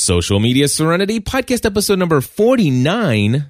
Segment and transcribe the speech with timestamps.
[0.00, 3.44] Social Media Serenity, podcast episode number 49.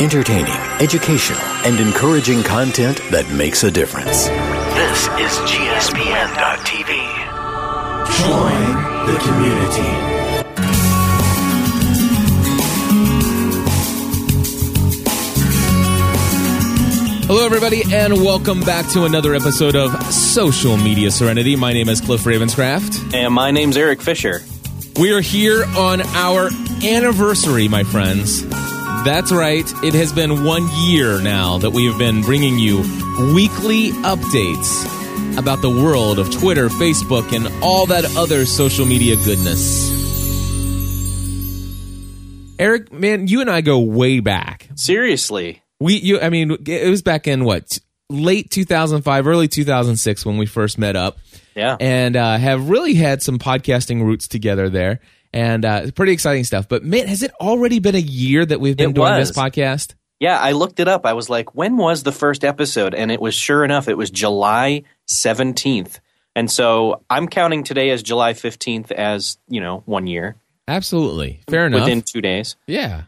[0.00, 4.26] Entertaining, educational, and encouraging content that makes a difference.
[4.26, 6.90] This is GSPN.TV.
[8.18, 8.60] Join
[9.06, 10.16] the community.
[17.28, 21.56] Hello, everybody, and welcome back to another episode of Social Media Serenity.
[21.56, 23.14] My name is Cliff Ravenscraft.
[23.14, 24.42] And my name's Erik Fisher.
[24.98, 26.48] We are here on our
[26.82, 28.48] anniversary, my friends.
[28.48, 29.70] That's right.
[29.84, 32.78] It has been one year now that we have been bringing you
[33.34, 34.86] weekly updates
[35.36, 39.90] about the world of Twitter, Facebook, and all that other social media goodness.
[42.58, 44.70] Erik, man, you and I go way back.
[44.76, 45.62] Seriously.
[45.78, 50.46] We, you, I mean, it was back in what late 2005, early 2006 when we
[50.46, 51.18] first met up.
[51.54, 51.76] Yeah.
[51.80, 55.00] and uh, have really had some podcasting roots together there,
[55.32, 56.68] and uh, pretty exciting stuff.
[56.68, 59.28] But man, has it already been a year that we've been It doing was.
[59.30, 59.94] this podcast?
[60.20, 61.06] Yeah, I looked it up.
[61.06, 62.94] I was like, when was the first episode?
[62.94, 65.98] And it was sure enough, it was July 17th.
[66.34, 70.36] And so I'm counting today as July 15th as, you know, one year
[70.68, 71.82] Absolutely, fair enough.
[71.82, 72.56] within two days.
[72.66, 73.04] Yeah.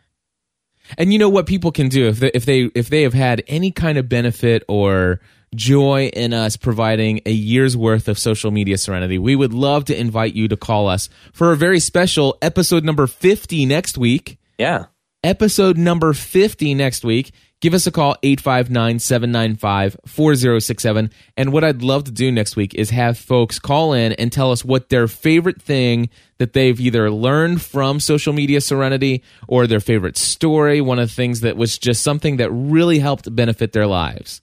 [0.96, 3.42] And you know what people can do if they, if they if they have had
[3.46, 5.20] any kind of benefit or
[5.54, 9.98] joy in us providing a year's worth of social media serenity, we would love to
[9.98, 14.38] invite you to call us for a very special episode number 50 next week.
[14.58, 14.86] Yeah.
[15.24, 17.32] episode number 50 next week.
[17.60, 21.10] Give us a call, 859 795 4067.
[21.36, 24.52] And what I'd love to do next week is have folks call in and tell
[24.52, 29.80] us what their favorite thing that they've either learned from social media serenity or their
[29.80, 33.88] favorite story, one of the things that was just something that really helped benefit their
[33.88, 34.40] lives.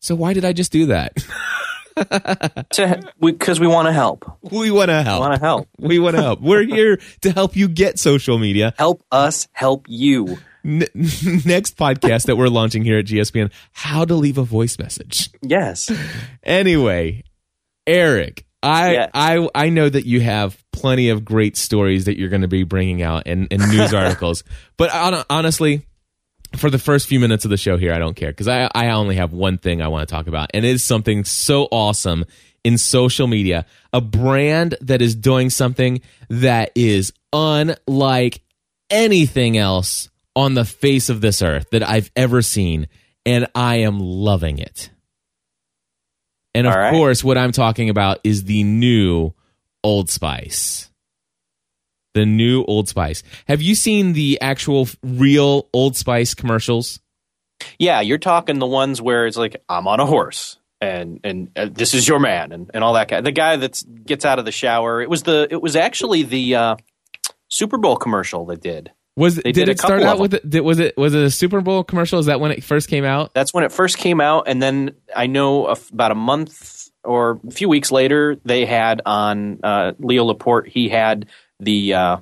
[0.00, 1.16] So why did I just do that?
[3.18, 4.30] Because we, want to help.
[4.42, 5.20] we want to help.
[5.20, 5.66] want to help.
[5.78, 6.42] We want to help.
[6.42, 8.74] We're here to help you get social media.
[8.76, 10.36] Help us help you.
[11.46, 15.30] Next podcast that we're launching here at GSPN, how to leave a voice message.
[15.40, 15.88] Yes.
[16.42, 17.22] Anyway,
[17.86, 19.10] Erik, I Yes.
[19.14, 22.64] I I know that you have plenty of great stories that you're going to be
[22.64, 24.42] bringing out in, in news articles.
[24.76, 25.86] But hon- honestly,
[26.56, 28.88] for the first few minutes of the show here, I don't care because I I
[28.88, 32.24] only have one thing I want to talk about, and it is something so awesome
[32.64, 33.66] in social media.
[33.92, 38.42] A brand that is doing something that is unlike
[38.90, 42.86] anything else on the face of this earth that I've ever seen,
[43.24, 44.90] and I am loving it.
[46.54, 46.92] And of right.
[46.92, 49.32] course, what I'm talking about is the new
[49.82, 50.90] Old Spice.
[52.14, 53.22] The new Old Spice.
[53.48, 57.00] Have you seen the actual real Old Spice commercials?
[57.78, 60.58] Yeah, you're talking the ones where it's like, I'm on a horse.
[60.80, 63.22] And and uh, this is your man, and, and all that guy.
[63.22, 65.00] The guy that gets out of the shower.
[65.00, 65.48] It was the.
[65.50, 66.76] It was actually the uh,
[67.48, 68.90] Super Bowl commercial that did.
[69.16, 71.62] Was They did, did it start out with did, was it was it a Super
[71.62, 72.18] Bowl commercial?
[72.18, 73.32] Is that when it first came out?
[73.32, 77.50] That's when it first came out, and then I know about a month or a
[77.50, 80.68] few weeks later, they had on uh, Leo Laporte.
[80.68, 81.26] He had
[81.60, 82.16] the uh,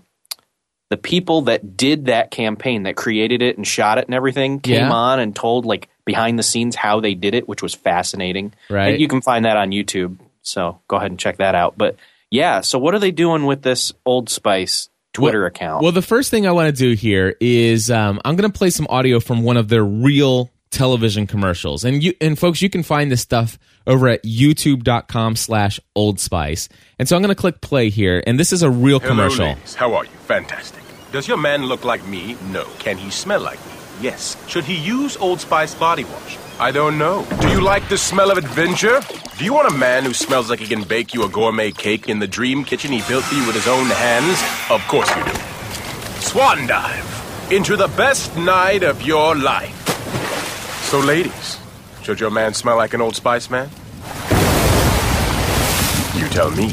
[0.90, 4.74] the people that did that campaign, that created it and shot it and everything, came
[4.76, 4.92] Yeah.
[4.92, 8.52] on and told like behind the scenes how they did it, which was fascinating.
[8.70, 8.90] Right.
[8.92, 11.76] And you can find that on YouTube, so go ahead and check that out.
[11.76, 11.96] But
[12.30, 15.82] yeah, so what are they doing with this Old Spice Twitter Well- account?
[15.82, 18.68] Well, the first thing I want to do here is um, I'm going to play
[18.68, 22.82] some audio from one of their real television commercials, and you and folks, you can
[22.82, 26.68] find this stuff over at YouTube.com/slash Old Spice.
[26.98, 29.46] And so I'm going to click play here, and this is a real Hello, commercial.
[29.46, 29.74] ladies.
[29.74, 30.10] How are you?
[30.26, 30.82] Fantastic.
[31.12, 32.36] Does your man look like me?
[32.50, 32.64] No.
[32.80, 33.72] Can he smell like me?
[34.00, 34.36] Yes.
[34.48, 36.36] Should he use Old Spice body wash?
[36.60, 37.26] I don't know.
[37.40, 39.00] Do you like the smell of adventure?
[39.36, 42.08] Do you want a man who smells like he can bake you a gourmet cake
[42.08, 44.40] in the dream kitchen he built for you with his own hands?
[44.70, 46.20] Of course you do.
[46.20, 49.74] Swan dive into the best night of your life.
[50.84, 51.58] So, ladies,
[52.02, 53.68] should your man smell like an Old Spice man?
[56.14, 56.72] You tell me.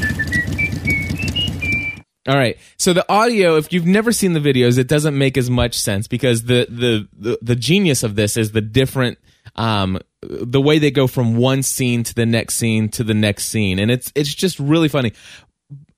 [2.28, 2.56] All right.
[2.76, 6.06] So the audio, if you've never seen the videos, it doesn't make as much sense
[6.06, 9.18] because the the the, the genius of this is the different
[9.56, 13.46] um the way they go from one scene to the next scene to the next
[13.46, 15.12] scene and it's it's just really funny.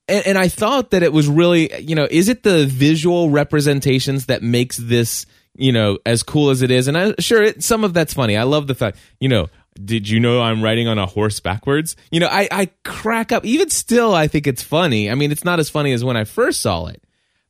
[0.07, 4.27] And, and I thought that it was really, you know, is it the visual representations
[4.27, 5.25] that makes this,
[5.55, 6.89] you know, as cool as it is?
[6.89, 8.37] And I sure it, some of that's funny.
[8.37, 9.49] I love the fact, you know,
[9.83, 11.97] did you know I'm riding on a horse backwards?
[12.11, 13.45] You know, I, I crack up.
[13.45, 15.11] Even still, I think it's funny.
[15.11, 17.03] I mean, it's not as funny as when I first saw it,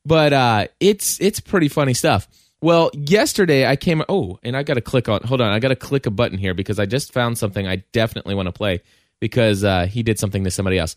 [0.05, 2.27] but uh, it's it's pretty funny stuff.
[2.65, 4.01] Well, yesterday I came.
[4.09, 5.21] Oh, and I got to click on.
[5.21, 7.83] Hold on, I got to click a button here because I just found something I
[7.91, 8.81] definitely want to play
[9.19, 10.95] because uh, he did something to somebody else.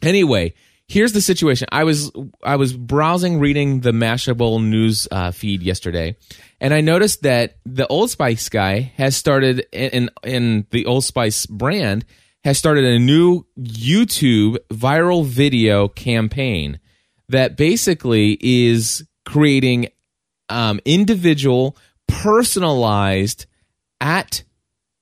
[0.00, 0.54] Anyway,
[0.86, 1.66] here's the situation.
[1.72, 2.12] I was
[2.44, 6.14] I was browsing, reading the Mashable news uh, feed yesterday,
[6.60, 11.46] and I noticed that the Old Spice guy has started in in the Old Spice
[11.46, 12.04] brand
[12.44, 16.78] has started a new YouTube viral video campaign
[17.28, 19.88] that basically is creating
[20.52, 21.76] um, individual
[22.06, 23.46] personalized
[24.00, 24.42] at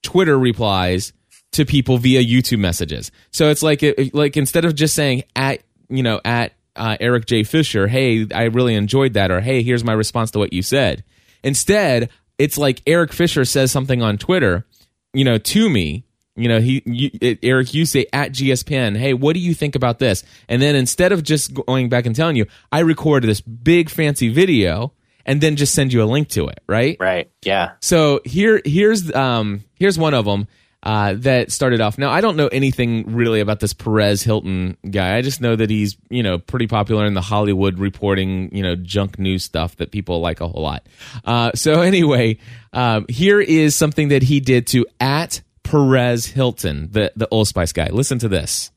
[0.02, 1.12] Twitter replies
[1.52, 3.11] to people via YouTube messages.
[3.32, 3.82] So it's like
[4.12, 8.44] like instead of just saying at you know at uh, Erik J Fisher, hey, I
[8.44, 11.05] really enjoyed that, or hey, here's my response to what you said.
[11.43, 14.67] Instead, it's like Erik Fisher says something on Twitter,
[15.12, 16.05] you know, to me.
[16.37, 19.75] You know, he you, it, Erik, you say at GSPN, hey, what do you think
[19.75, 20.23] about this?
[20.49, 24.29] And then instead of just going back and telling you, I recorded this big fancy
[24.29, 24.93] video
[25.30, 26.96] and then just send you a link to it, right?
[26.98, 27.30] Right.
[27.42, 27.74] Yeah.
[27.80, 30.48] So here, here's um, here's one of them
[30.82, 31.98] uh, that started off.
[31.98, 35.16] Now I don't know anything really about this Perez Hilton guy.
[35.16, 38.74] I just know that he's you know pretty popular in the Hollywood reporting you know
[38.74, 40.84] junk news stuff that people like a whole lot.
[41.24, 42.36] Uh, so anyway,
[42.72, 47.72] um, here is something that he did to at Perez Hilton, the the Old Spice
[47.72, 47.86] guy.
[47.86, 48.72] Listen to this.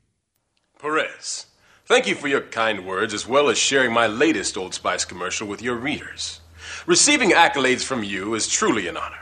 [0.77, 1.47] Perez,
[1.87, 5.47] thank you for your kind words as well as sharing my latest Old Spice commercial
[5.47, 6.41] with your readers.
[6.85, 9.15] Receiving accolades from you is truly an honor.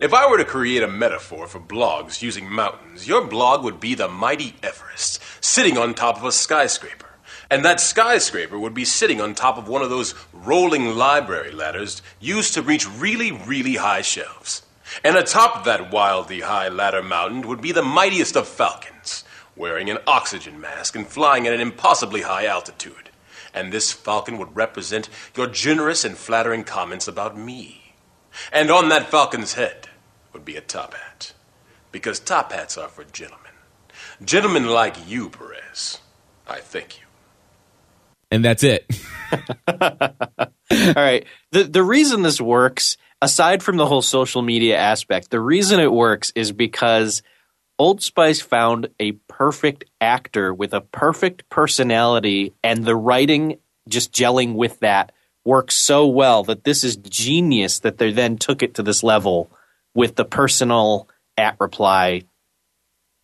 [0.00, 3.96] If I were to create a metaphor for blogs using mountains, your blog would be
[3.96, 7.08] the mighty Everest, sitting on top of a skyscraper.
[7.50, 12.00] And that skyscraper would be sitting on top of one of those rolling library ladders
[12.20, 14.62] used to reach really, really high shelves.
[15.02, 19.24] And atop that wildly high ladder mountain would be the mightiest of falcons,
[19.56, 23.09] wearing an oxygen mask and flying at an impossibly high altitude.
[23.52, 27.94] And this falcon would represent your generous and flattering comments about me.
[28.52, 29.88] And on that falcon's head
[30.32, 31.32] would be a top hat.
[31.92, 33.52] Because top hats are for gentlemen.
[34.24, 35.98] Gentlemen like you, Perez.
[36.46, 37.06] I thank you.
[38.30, 38.86] And that's it.
[39.68, 41.24] All right.
[41.52, 45.92] The the reason this works, aside from the whole social media aspect, the reason it
[45.92, 47.22] works is because
[47.78, 53.58] Old Spice found a perfect actor with a perfect personality and the writing
[53.88, 55.12] just gelling with that
[55.46, 59.50] works so well that this is genius that they then took it to this level
[59.94, 61.08] with the personal
[61.38, 62.20] at reply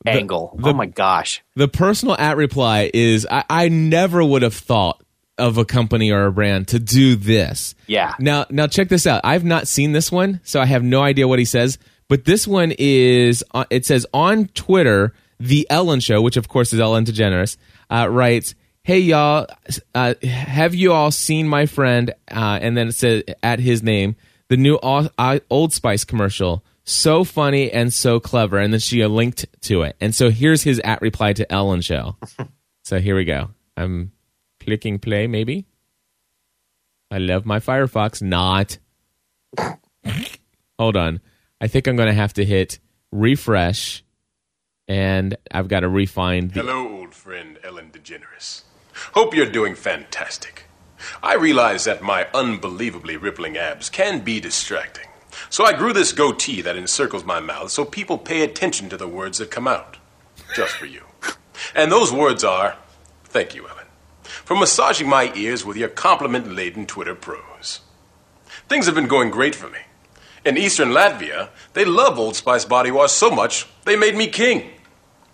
[0.07, 0.57] angle.
[0.59, 1.43] the- oh my gosh.
[1.55, 5.03] the personal at reply is I, I never would have thought
[5.37, 7.75] of a company or a brand to do this.
[7.89, 8.15] Yeah.
[8.19, 9.21] Now now check this out.
[9.23, 11.77] I've not seen this one, so I have no idea what he says.
[12.09, 16.73] But this one is uh, it says on Twitter, the Ellen Show, which of course
[16.73, 17.57] is Ellen DeGeneres,
[17.91, 19.47] uh, writes, "Hey y'all,
[19.95, 24.17] uh, have you all seen my friend?" Uh, and then it says at his name,
[24.49, 26.65] the new uh, Old Spice commercial.
[26.89, 29.97] So funny and so clever, and then she linked to it.
[30.01, 32.17] And so here's his at reply to Ellen Show.
[32.85, 33.51] so here we go.
[33.77, 34.13] I'm
[34.61, 35.67] clicking play, maybe.
[37.11, 38.23] I love my Firefox.
[38.23, 38.79] Not.
[40.79, 41.21] Hold on.
[41.61, 42.79] I think I'm going to have to hit
[43.11, 44.05] refresh,
[44.89, 46.61] and I've got to refine the.
[46.61, 48.63] Hello, old friend Ellen DeGeneres.
[49.13, 50.65] Hope you're doing fantastic.
[51.23, 55.07] I realize that my unbelievably rippling abs can be distracting.
[55.51, 59.09] So I grew this goatee that encircles my mouth so people pay attention to the
[59.09, 59.99] words that come out.
[60.55, 61.03] Just for you.
[61.75, 62.77] And those words are
[63.25, 63.87] thank you, Ellen,
[64.23, 67.81] for massaging my ears with your compliment laden Twitter prose.
[68.69, 69.81] Things have been going great for me.
[70.45, 74.71] In eastern Latvia, they love Old Spice body wash so much they made me king,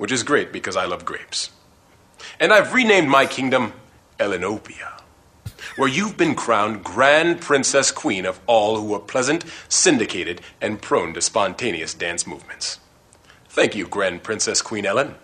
[0.03, 1.51] which is great because I love grapes.
[2.41, 3.73] And I've renamed my kingdom
[4.19, 5.01] Ellenopia,
[5.77, 11.15] where you've been crowned Grand Princess Queen of all who are pleasant, syndicated, and prone
[11.15, 12.81] to spontaneous dance movements.
[13.49, 15.15] Thank you, Grand Princess Queen Ellen.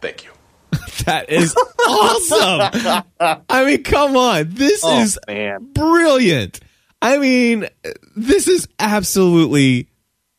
[0.00, 0.30] Thank you.
[1.04, 1.54] That is
[1.88, 3.02] awesome.
[3.50, 4.50] I mean, come on.
[4.50, 5.72] This Oh, is man.
[5.72, 6.60] brilliant.
[7.02, 7.68] I mean,
[8.16, 9.88] this is absolutely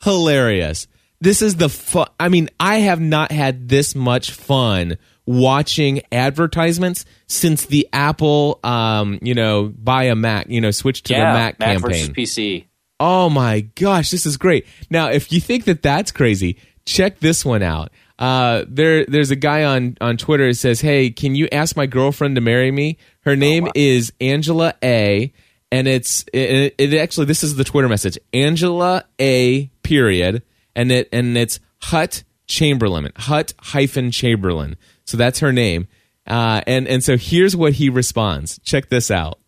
[0.04, 0.88] hilarious.
[1.20, 2.08] This is the fun.
[2.20, 9.20] I mean, I have not had this much fun watching advertisements since the Apple, um,
[9.22, 12.14] you know, buy a Mac, you know, switch to yeah, the Mac, Mac campaign.
[12.14, 12.66] PC.
[13.00, 14.66] Oh my gosh, this is great.
[14.90, 17.92] Now, if you think that that's crazy, check this one out.
[18.18, 21.86] Uh, there, there's a guy on on Twitter that says, "Hey, can you ask my
[21.86, 22.98] girlfriend to marry me?
[23.22, 25.32] Her name is Angela A,
[25.72, 29.68] and it's it, it actually this is the Twitter message, Angela A.
[29.84, 30.42] Period,
[30.78, 34.78] and it and it's Hut Chamberlain, Hut hyphen Chamberlain.
[35.04, 35.90] So that's her name.
[36.26, 38.60] Uh, and and so here's what he responds.
[38.64, 39.40] Check this out.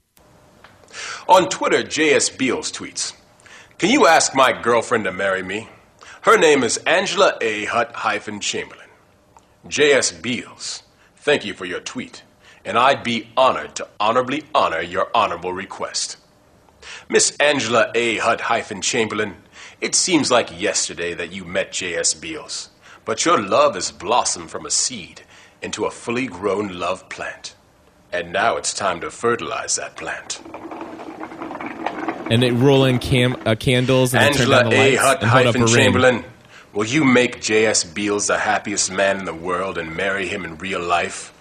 [1.29, 2.29] On Twitter, J.S.
[2.29, 3.13] Beals tweets
[3.77, 5.69] Can you ask my girlfriend to marry me?
[6.23, 7.65] Her name is Angela A.
[7.65, 8.89] Hut hyphen Chamberlain.
[9.67, 10.11] J.S.
[10.11, 10.83] Beals,
[11.17, 12.23] thank you for your tweet,
[12.65, 16.17] and I'd be honored to honorably honor your honorable request.
[17.07, 18.17] Miss Angela A.
[18.17, 19.35] Hut hyphen Chamberlain,
[19.81, 22.13] it seems like yesterday that you met J.S.
[22.13, 22.69] Beals,
[23.05, 25.21] but your love has blossomed from a seed
[25.61, 27.55] into a fully grown love plant.
[28.11, 30.41] And now it's time to fertilize that plant.
[32.31, 34.89] And they roll in cam- uh, candles and they turn Angela down the A.
[34.91, 35.75] lights Hutt and hold up a hyphen.
[35.75, 36.25] Chamberlain,
[36.73, 37.83] will you make J.S.
[37.83, 41.33] Beals the happiest man in the world and marry him in real life?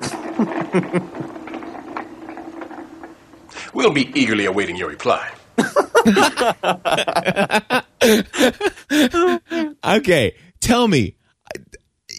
[3.74, 5.30] we'll be eagerly awaiting your reply.
[9.84, 11.16] Okay, tell me,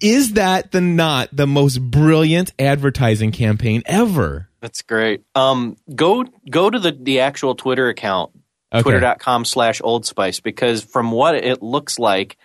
[0.02, 4.50] is that the not the most brilliant advertising campaign ever?
[4.62, 5.24] That's great.
[5.36, 8.32] Um, go go to the the actual Twitter account,
[8.74, 8.84] Okay.
[8.84, 12.38] twitter.com slash Old Spice, because from what it looks like,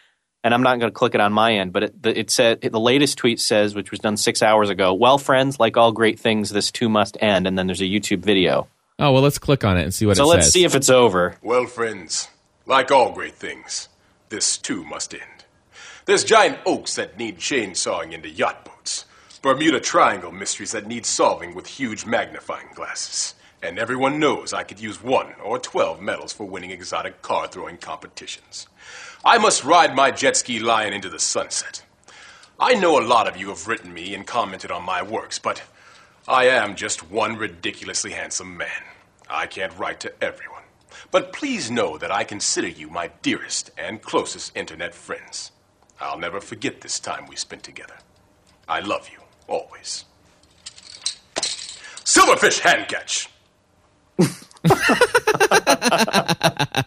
[0.45, 2.61] and I'm not going to click it on my end, but it, the, it said
[2.61, 4.95] the latest tweet says, which was done six hours ago.
[4.95, 7.47] Well, friends, like all great things, this too must end.
[7.47, 8.68] And then there's a YouTube video.
[8.99, 10.33] Oh well, let's click on it and see what So it says.
[10.33, 11.37] So let's see if it's over.
[11.40, 12.28] Well, friends,
[12.67, 13.88] like all great things,
[14.28, 15.45] this too must end.
[16.07, 19.05] There's giant oaks that need chainsawing into yacht boats,
[19.40, 24.81] Bermuda Triangle mysteries that need solving with huge magnifying glasses, and everyone knows I could
[24.81, 28.67] use one or twelve medals for winning exotic car throwing competitions.
[29.25, 31.85] I must ride my jet ski lion into the sunset.
[32.59, 35.62] I know a lot of you have written me and commented on my works, but
[36.28, 38.82] I am just one ridiculously handsome man.
[39.30, 40.62] I can't write to everyone.
[41.11, 45.52] But please know that I consider you my dearest and closest internet friends.
[45.99, 47.97] I'll never forget this time we spent together.
[48.68, 50.04] I love you, always.
[51.35, 53.30] Silverfish hand catch!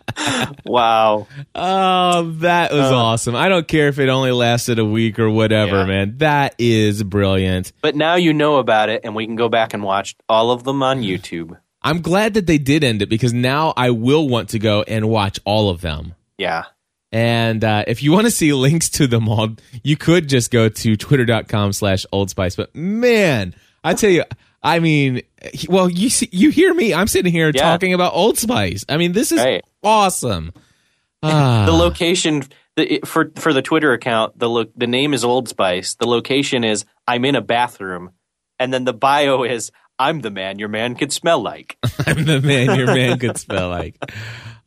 [0.66, 1.28] Wow.
[1.56, 3.36] oh, that was awesome!
[3.36, 5.86] I don't care if it only lasted a week or whatever, Yeah.
[5.86, 6.18] man.
[6.18, 7.72] That is brilliant.
[7.82, 10.64] But now you know about it, and we can go back and watch all of
[10.64, 11.58] them on YouTube.
[11.82, 15.10] I'm glad that they did end it because now I will want to go and
[15.10, 16.14] watch all of them.
[16.38, 16.66] Yeah.
[17.12, 19.50] And uh, if you want to see links to them all,
[19.84, 22.56] you could just go to twitter.com slash old spice.
[22.56, 24.24] But man, I tell you,
[24.64, 25.22] I mean,
[25.68, 26.94] well, you see, you hear me.
[26.94, 27.62] I'm sitting here Yeah.
[27.64, 28.86] talking about Old Spice.
[28.88, 29.64] I mean, this is Right.
[29.84, 30.54] awesome.
[31.24, 32.44] Ah, The location
[32.76, 35.94] the, for for the Twitter account, the lo, the name is Old Spice.
[35.96, 38.10] The location is I'm in a bathroom,
[38.58, 41.78] and then the bio is I'm the man your man could smell like.
[42.08, 43.96] I'm the man your man could smell like.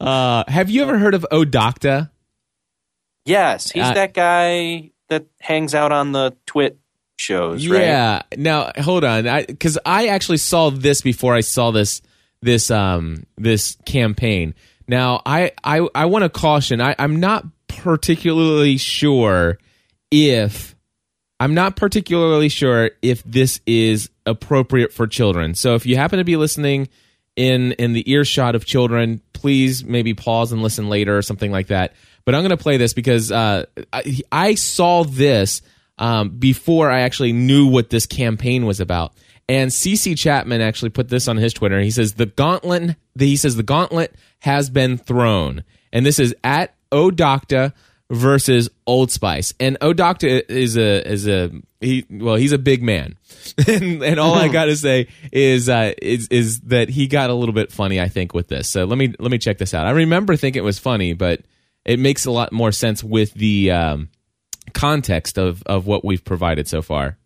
[0.00, 2.10] Uh, have you ever heard of Odocta?
[3.24, 6.78] Yes, he's Uh, that guy that hangs out on the Twit
[7.16, 7.82] shows, right?
[7.82, 8.22] Yeah.
[8.36, 12.02] Now, hold on, I because I, actually saw this before I saw this
[12.42, 14.54] this um this campaign.
[14.86, 16.80] Now, I I I want to caution.
[16.80, 19.58] I I'm not particularly sure
[20.10, 20.74] if
[21.40, 25.54] I'm not particularly sure if this is appropriate for children.
[25.54, 26.88] So, if you happen to be listening
[27.36, 31.68] in in the earshot of children, please maybe pause and listen later or something like
[31.68, 31.94] that.
[32.24, 35.60] But I'm going to play this because uh, I, I saw this
[35.98, 39.12] um, before I actually knew what this campaign was about.
[39.48, 41.80] And CC Chapman actually put this on his Twitter.
[41.80, 42.96] He says the gauntlet.
[43.18, 47.74] He says the gauntlet has been thrown, and this is at Odocta
[48.10, 49.52] versus Old Spice.
[49.60, 52.06] And Odocta is a is a he.
[52.08, 53.16] Well, he's a big man,
[53.68, 57.34] and, and all I got to say is uh, is is that he got a
[57.34, 58.00] little bit funny.
[58.00, 58.66] I think with this.
[58.68, 59.86] So let me let me check this out.
[59.86, 61.42] I remember thinking it was funny, but
[61.84, 64.08] it makes a lot more sense with the um,
[64.74, 67.16] context of of what we've provided so far.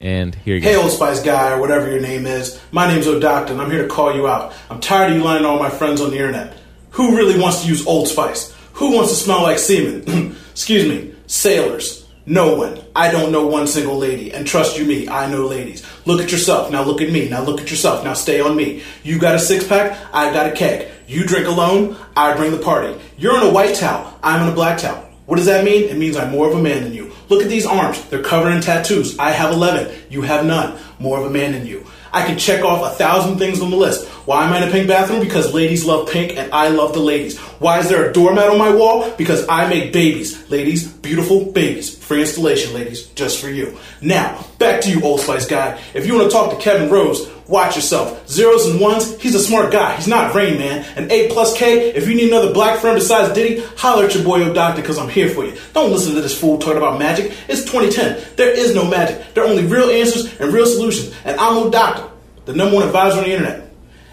[0.00, 0.82] And here you Hey, go.
[0.82, 2.60] Old Spice guy, or whatever your name is.
[2.72, 4.52] My name's O'Doctor, and I'm here to call you out.
[4.68, 6.56] I'm tired of you lying to all my friends on the internet.
[6.90, 8.52] Who really wants to use Old Spice?
[8.74, 10.36] Who wants to smell like semen?
[10.50, 12.02] Excuse me, sailors.
[12.26, 12.80] No one.
[12.94, 14.32] I don't know one single lady.
[14.32, 15.84] And trust you me, I know ladies.
[16.04, 18.82] Look at yourself, now look at me, now look at yourself, now stay on me.
[19.02, 20.88] You got a six pack, I got a keg.
[21.08, 22.98] You drink alone, I bring the party.
[23.18, 25.08] You're in a white towel, I'm in a black towel.
[25.26, 25.84] What does that mean?
[25.84, 27.12] It means I'm more of a man than you.
[27.28, 28.02] Look at these arms.
[28.08, 29.18] They're covered in tattoos.
[29.18, 29.94] I have 11.
[30.10, 30.78] You have none.
[30.98, 31.86] More of a man than you.
[32.12, 34.06] I can check off a thousand things on the list.
[34.26, 35.20] Why am I in a pink bathroom?
[35.20, 37.38] Because ladies love pink and I love the ladies.
[37.38, 39.10] Why is there a doormat on my wall?
[39.16, 40.50] Because I make babies.
[40.50, 41.96] Ladies, beautiful babies.
[41.96, 43.78] Free installation, ladies, just for you.
[44.02, 45.80] Now, back to you, Old Spice guy.
[45.94, 48.28] If you want to talk to Kevin Rose, watch yourself.
[48.28, 49.96] Zeros and ones, he's a smart guy.
[49.96, 50.84] He's not Rain Man.
[50.96, 54.24] An A plus K, if you need another black friend besides Diddy, holler at your
[54.24, 55.56] boy O Doctor because I'm here for you.
[55.72, 57.32] Don't listen to this fool talking about magic.
[57.48, 58.36] It's 2010.
[58.36, 59.34] There is no magic.
[59.34, 61.14] There are only real answers and real solutions.
[61.24, 62.08] And I'm O Doctor,
[62.44, 63.70] the number one advisor on the internet.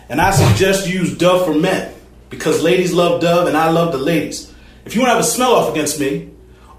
[0.09, 1.93] And I suggest you use Dove for men
[2.29, 4.53] because ladies love Dove and I love the ladies.
[4.85, 6.31] If you want to have a smell off against me,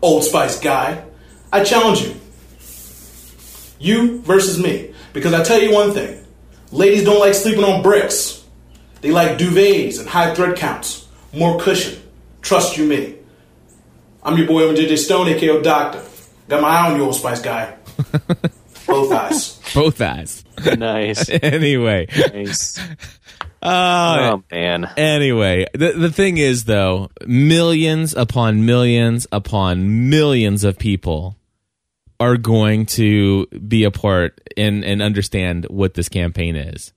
[0.03, 1.05] Old Spice guy,
[1.53, 2.17] I challenge you.
[3.79, 4.95] You versus me.
[5.13, 6.20] Because I tell you one thing
[6.71, 8.45] ladies don't like sleeping on bricks,
[9.01, 12.01] they like duvets and high thread counts, more cushion.
[12.43, 13.17] Trust you me.
[14.23, 16.03] I'm your boy, JJ Stone, aka Doctor.
[16.49, 17.77] Got my eye on you, Old Spice guy.
[18.87, 19.61] Both eyes.
[19.75, 20.45] Both eyes.
[20.65, 21.29] Nice.
[21.43, 22.07] anyway.
[22.33, 22.79] nice.
[22.79, 22.83] Uh,
[23.63, 24.91] Oh man.
[24.97, 31.37] Anyway, the the thing is though, millions upon millions upon millions of people
[32.21, 36.93] are going to be a part and and understand what this campaign is.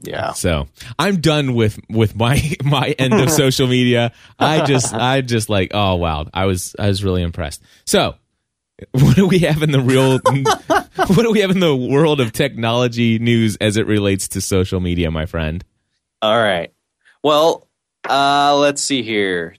[0.00, 0.32] Yeah.
[0.32, 0.66] So
[0.98, 4.12] I'm done with with my my end of social media.
[4.38, 7.62] I just I just like oh wow I was I was really impressed.
[7.86, 8.16] So
[8.90, 10.18] what do we have in the real
[10.96, 14.80] what do we have in the world of technology news as it relates to social
[14.80, 15.64] media, my friend?
[16.20, 16.72] All right.
[17.22, 17.68] Well,
[18.08, 19.54] uh, let's see here.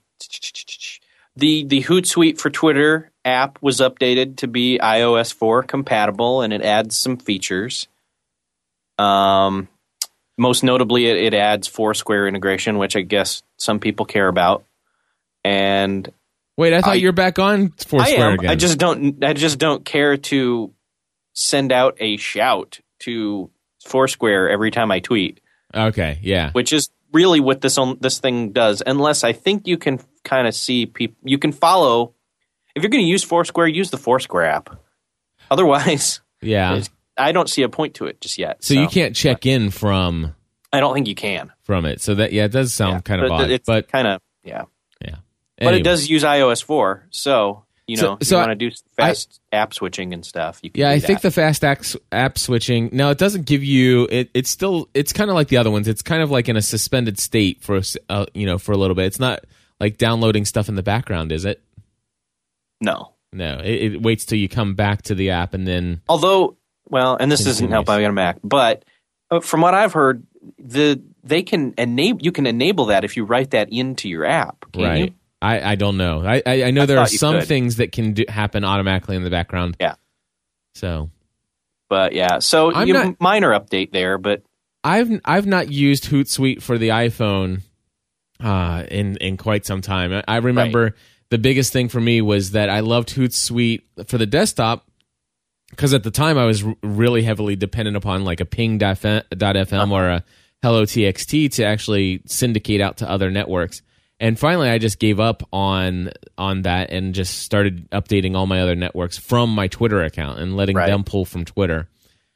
[1.36, 6.62] The the Hootsuite for Twitter app was updated to be iOS 4 compatible, and it
[6.62, 7.88] adds some features.
[8.98, 9.68] Um,
[10.38, 14.64] most notably, it, it adds Foursquare integration, which I guess some people care about.
[15.44, 16.10] And
[16.56, 18.34] Wait, I thought I- you're back on I Foursquare am.
[18.34, 18.50] again.
[18.50, 19.24] I just don't.
[19.24, 20.72] I just don't care to
[21.34, 23.50] send out a shout to
[23.84, 25.40] Foursquare every time I tweet.
[25.74, 26.52] okay, yeah.
[26.52, 28.82] which is really what this on, this thing does.
[28.86, 32.12] Unless I think you can kind of see people, you can follow.
[32.74, 34.76] If you're going to use Foursquare, use the Foursquare app.
[35.50, 36.82] Otherwise, Yeah.
[37.16, 38.64] I don't see a point to it just yet.
[38.64, 40.34] So you can't check in from
[40.72, 41.52] I don't think you can.
[41.62, 42.00] from it.
[42.00, 43.50] So that yeah, it does sound Yeah, kind of but odd.
[43.50, 44.64] It's But kind of yeah,
[45.00, 45.16] yeah.
[45.58, 47.06] but it does use iOS four.
[47.10, 50.58] So you So- know, if so you want to do fast app switching and stuff,
[50.64, 50.80] you can.
[50.80, 51.62] Yeah, I think the fast
[52.10, 52.88] app, switching.
[52.92, 54.08] Now it doesn't give you.
[54.10, 54.88] It, it's still.
[54.92, 55.86] It's kind of like the other ones.
[55.86, 58.96] It's kind of like in a suspended state for uh, you know for a little
[58.96, 59.04] bit.
[59.06, 59.44] It's not
[59.78, 61.62] like downloading stuff in the background, is it?
[62.84, 63.10] No.
[63.32, 66.00] No, it, it waits till you come back to the app and then.
[66.08, 66.56] Although,
[66.88, 68.04] well, and this doesn't help Continues.
[68.04, 68.84] out on a Mac, but
[69.30, 70.24] uh, from what I've heard,
[70.58, 74.64] the they can enable you can enable that if you write that into your app.
[74.76, 75.06] Right.
[75.06, 75.14] You?
[75.42, 76.22] I, I don't know.
[76.24, 77.48] I I, I know I there are some could.
[77.48, 79.76] things that can do, happen automatically in the background.
[79.80, 79.94] Yeah.
[80.76, 81.10] So
[81.88, 84.42] But yeah, so I'm you not- minor update there, but
[84.84, 87.62] I've I've not used Hootsuite for the iPhone
[88.40, 90.12] uh, in in quite some time.
[90.12, 90.94] I- I remember
[91.30, 94.86] the biggest thing for me was that I loved Hootsuite for the desktop
[95.70, 100.08] because at the time I was r- really heavily dependent upon like a Ping.fm or
[100.08, 100.24] a
[100.62, 103.82] Hello TXT to actually syndicate out to other networks.
[104.20, 108.60] And finally, I just gave up on on that and just started updating all my
[108.60, 110.86] other networks from my Twitter account and letting Right.
[110.86, 111.88] them pull from Twitter.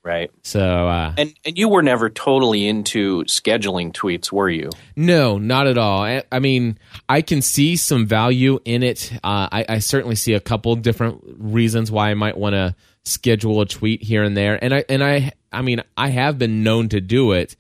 [0.09, 0.31] Right.
[0.43, 4.71] So uh, And and you were never totally into scheduling tweets, were you?
[4.97, 6.03] No, not at all.
[6.03, 9.13] I, I mean, I can see some value in it.
[9.23, 13.61] Uh, I, I certainly see a couple different reasons why I might want to schedule
[13.61, 14.63] a tweet here and there.
[14.63, 17.57] And I and I I mean, I have been known to do it,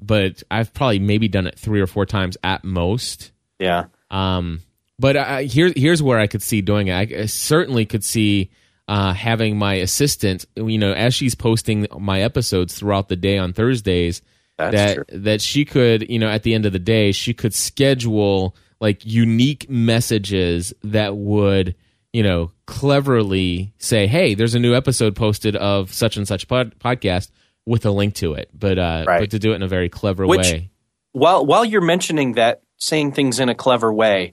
[0.00, 3.32] but I've probably maybe done it three or four times at most.
[3.58, 3.86] Yeah.
[4.10, 4.60] Um,
[4.98, 6.94] but I, here, here's where I could see doing it.
[6.94, 8.50] I, I certainly could see
[8.88, 13.52] uh, having my assistant, you know, as she's posting my episodes throughout the day on
[13.52, 14.22] Thursdays,
[14.56, 15.04] That's that true.
[15.20, 19.04] that she could, you know, at the end of the day, she could schedule like
[19.04, 21.74] unique messages that would,
[22.12, 26.78] you know, cleverly say, "Hey, there's a new episode posted of such and such pod-
[26.78, 27.30] podcast."
[27.66, 29.20] With a link to it, but uh, Right.
[29.20, 30.70] but to do it in a very clever Which- way.
[31.12, 34.32] While while you're mentioning that, saying things in a clever way,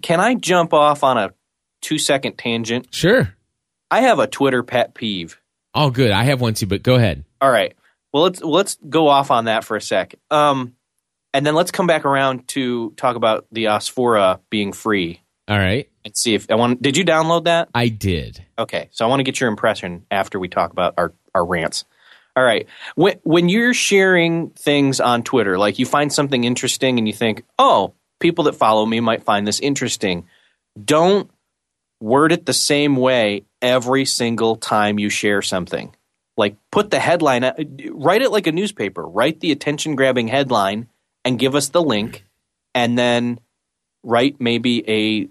[0.00, 1.30] can I jump off on a
[1.82, 2.86] two second tangent?
[2.90, 3.34] Sure.
[3.90, 5.40] I have a Twitter pet peeve.
[5.74, 6.10] Oh, good.
[6.10, 7.24] I have one too, but go ahead.
[7.40, 7.74] All right.
[8.12, 10.14] Well, let's let's go off on that for a sec.
[10.30, 10.74] Um,
[11.32, 15.88] and then let's come back around to talk about the Osfoora being free All right.
[16.04, 16.82] and see if I want.
[16.82, 17.68] Did you download that?
[17.72, 18.44] I did.
[18.58, 21.84] Okay, so I want to get your impression after we talk about our, our rants.
[22.34, 22.66] All right.
[22.96, 27.44] When when you're sharing things on Twitter, like you find something interesting and you think,
[27.58, 30.26] "Oh, people that follow me might find this interesting."
[30.82, 31.30] don't
[32.00, 35.94] word it the same way every single time you share something.
[36.36, 37.54] Like put the headline, uh,
[37.90, 39.06] write it like a newspaper.
[39.06, 40.88] Write the attention grabbing headline
[41.24, 42.24] and give us the link,
[42.74, 43.40] and then
[44.02, 45.28] write maybe a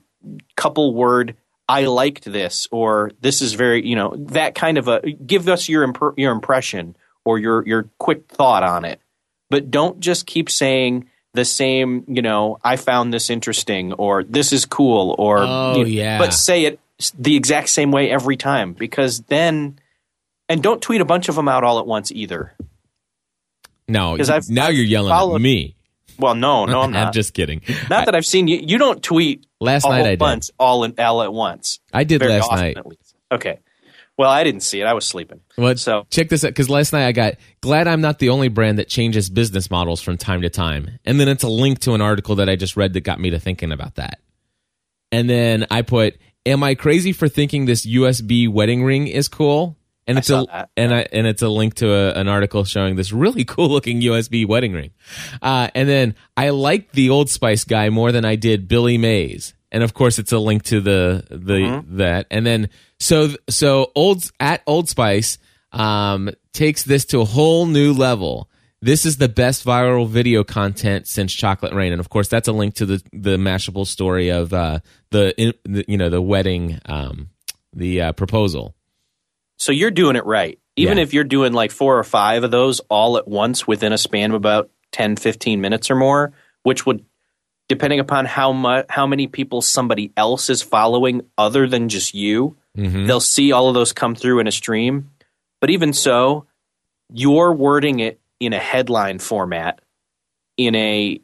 [0.56, 1.36] couple word
[1.68, 5.70] I liked this or this is very you know that kind of a give us
[5.70, 9.00] your imp- your impression or your your quick thought on it.
[9.50, 14.52] But don't just keep saying the same, you know, I found this interesting or this
[14.54, 16.18] is cool or Oh, you know, yeah.
[16.18, 16.80] but say it
[17.18, 19.80] the exact same way every time because then
[20.50, 22.54] and don't tweet a bunch of them out all at once either.
[23.88, 25.76] No, 'Cause I've- now I've you're yelling followed- at me.
[26.18, 27.14] Well, no, no, I'm not.
[27.14, 27.62] just kidding.
[27.90, 28.58] not that I've seen you.
[28.62, 30.50] You don't tweet Last a night I did.
[30.60, 31.80] all in all at once.
[31.94, 32.78] I did last night.
[33.32, 33.60] Okay.
[34.20, 34.84] Well, I didn't see it.
[34.84, 35.40] I was sleeping.
[35.58, 38.50] Well, So check this out because last night I got glad I'm not the only
[38.50, 41.00] brand that changes business models from time to time.
[41.06, 43.30] And then it's a link to an article that I just read that got me
[43.30, 44.20] to thinking about that.
[45.14, 49.78] And then I put, "Am I crazy for thinking this USB wedding ring is cool?"
[50.06, 50.70] And it's a that.
[50.76, 54.02] and I and it's a link to a, an article showing this really cool looking
[54.02, 54.92] USB wedding ring.
[55.42, 59.54] Uh, and then I liked the Old Spice guy more than I did Billy Mays.
[59.72, 61.98] And of course, it's a link to the the Mm-hmm.
[62.00, 62.28] that.
[62.30, 65.38] And then so so old at Old Spice
[65.72, 68.50] um, takes this to a whole new level.
[68.82, 72.54] This is the best viral video content since Chocolate Rain, and of course, that's a
[72.54, 74.80] link to the the Mashable story of uh,
[75.12, 77.30] the, in, the you know the wedding, um,
[77.74, 78.76] the uh, proposal.
[79.58, 80.58] so you're doing it right.
[80.78, 81.04] Even Yeah.
[81.04, 84.32] if you're doing like four or five of those all at once within a span
[84.32, 86.32] of about 10, 15 minutes or more,
[86.64, 87.04] which would
[87.68, 92.56] depending upon how much how many people somebody else is following other than just you,
[92.78, 93.08] Mm-hmm.
[93.08, 95.10] they'll see all of those come through in a stream.
[95.62, 96.46] But even so,
[97.12, 99.82] you're wording it in a headline format
[100.58, 101.20] in a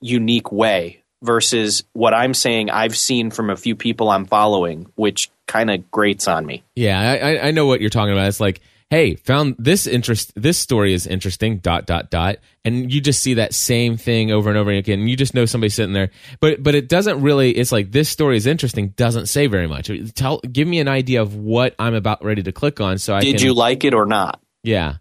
[0.00, 5.30] unique way versus what I'm saying I've seen from a few people I'm following, which
[5.48, 6.62] kind of grates on me.
[6.76, 8.28] Yeah, I, I- I know what you're talking about.
[8.28, 10.32] It's like, hey, found this interest.
[10.34, 11.58] This story is interesting.
[11.58, 15.00] Dot dot dot, and you just see that same thing over and over again.
[15.00, 17.52] And you just know somebody sitting there, but but it doesn't really.
[17.52, 18.88] It's like this story is interesting.
[18.90, 19.90] Doesn't say very much.
[20.14, 22.98] Tell, give me an idea of what I'm about ready to click on.
[22.98, 24.40] So I Did can, you like it or not?
[24.62, 24.96] Yeah.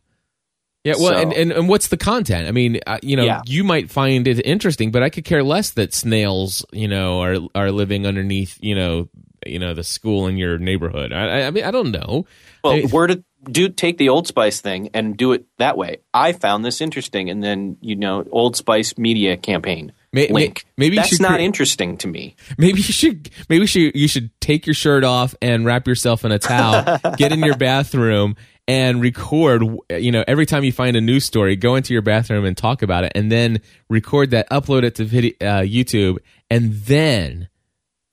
[0.85, 2.47] Yeah, well, So- and, and, and what's the content?
[2.47, 3.41] I mean, uh, you know, Yeah.
[3.45, 7.35] you might find it interesting, but I could care less that snails, you know, are
[7.53, 9.09] are living underneath, you know,
[9.45, 11.11] you know, the school in your neighborhood.
[11.11, 12.25] I, I- mean, I don't know.
[12.63, 15.97] Well, I- where to do take the Old Spice thing and do it that way.
[16.13, 20.65] I found this interesting, and then you know, Old Spice media campaign May- may- link.
[20.77, 22.35] maybe you that's not cre- interesting to me.
[22.57, 26.25] Maybe you should maybe you should, you should take your shirt off and wrap yourself
[26.25, 28.35] in a towel, get in your bathroom
[28.67, 32.45] and record you know every time you find a news story go into your bathroom
[32.45, 36.17] and talk about it and then record that upload it to video, uh, YouTube
[36.51, 37.49] and then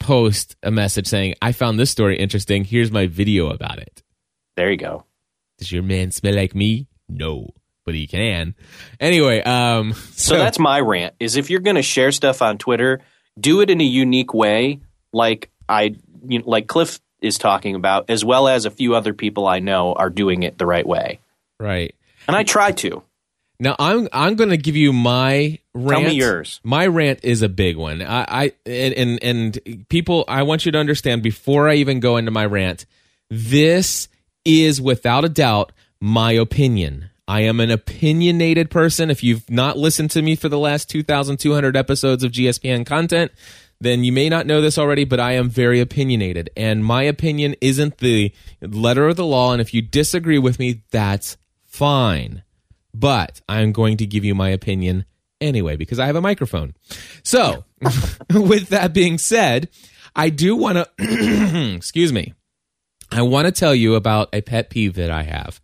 [0.00, 4.02] post a message saying I found this story interesting here's my video about it.
[4.56, 5.04] There you go.
[5.58, 6.86] Does your man smell like me?
[7.08, 7.50] No,
[7.84, 8.54] but he can.
[9.00, 11.14] Anyway, um So, that's my rant.
[11.20, 13.00] Is if you're going to share stuff on Twitter,
[13.38, 14.80] do it in a unique way,
[15.12, 19.14] like I, you know, like Cliff is talking about, as well as a few other
[19.14, 21.20] people I know are doing it the right way.
[21.58, 21.94] right.
[22.28, 23.02] And I try to.
[23.58, 25.90] Now I'm I'm going to give you my rant.
[25.90, 26.60] Tell me yours.
[26.62, 28.02] My rant is a big one.
[28.02, 32.30] I, I and and people, I want you to understand before I even go into
[32.30, 32.84] my rant,
[33.30, 34.08] this
[34.46, 37.11] is without a doubt my opinion.
[37.28, 39.11] I am an opinionated person.
[39.11, 43.32] If you've not listened to me for the last 2,200 episodes of GSPN content,
[43.80, 46.50] then you may not know this already, but I am very opinionated.
[46.56, 49.52] And my opinion isn't the letter of the law.
[49.52, 52.42] And if you disagree with me, that's fine.
[52.94, 55.04] But I'm going to give you my opinion
[55.40, 56.74] anyway because I have a microphone.
[57.22, 57.64] So,
[58.30, 59.68] with that being said,
[60.14, 62.35] I do want to, excuse me,
[63.10, 65.60] I want to tell you about a pet peeve that I have,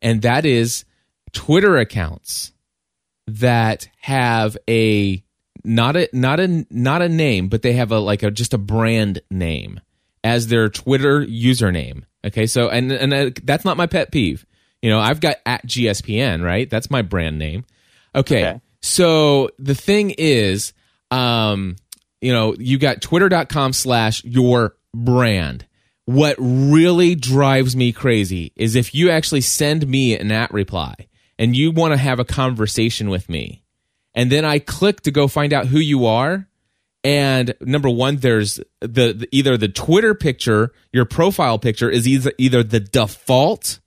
[0.00, 0.84] and that is
[1.32, 2.52] Twitter accounts
[3.26, 5.22] that have a
[5.64, 8.58] not a not a not a name, but they have a like a just a
[8.58, 9.80] brand name
[10.24, 12.04] as their Twitter username.
[12.24, 14.46] Okay, so and and uh, that's not my pet peeve.
[14.82, 16.68] You know, I've got at GSPN, right?
[16.68, 17.64] That's my brand name.
[18.14, 18.46] Okay.
[18.46, 18.60] Okay.
[18.82, 20.72] So the thing is,
[21.10, 21.76] um,
[22.20, 25.66] you know, you got twitter.com slash your brand.
[26.06, 30.94] What really drives me crazy is if you actually send me an at reply
[31.38, 33.64] and you want to have a conversation with me,
[34.14, 36.48] and then I click to go find out who you are.
[37.04, 42.32] And number one, there's the, the either the Twitter picture, your profile picture is either
[42.38, 43.80] either the default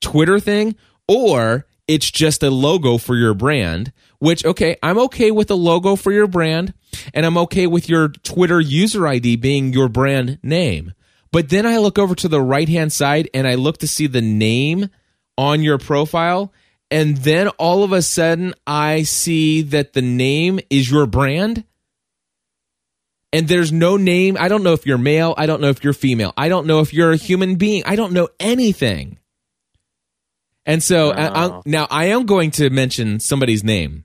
[0.00, 0.76] Twitter thing
[1.08, 5.96] or it's just a logo for your brand, which, okay, I'm okay with a logo
[5.96, 6.74] for your brand
[7.14, 10.92] and I'm okay with your Twitter user ID being your brand name.
[11.32, 14.06] But then I look over to the right hand side and I look to see
[14.06, 14.90] the name
[15.38, 16.52] on your profile.
[16.90, 21.64] And then all of a sudden I see that the name is your brand.
[23.32, 24.36] And there's no name.
[24.40, 25.34] I don't know if you're male.
[25.38, 26.32] I don't know if you're female.
[26.36, 27.84] I don't know if you're a human being.
[27.86, 29.18] I don't know anything.
[30.66, 34.04] And so I, I, um, now I am going to mention somebody's name.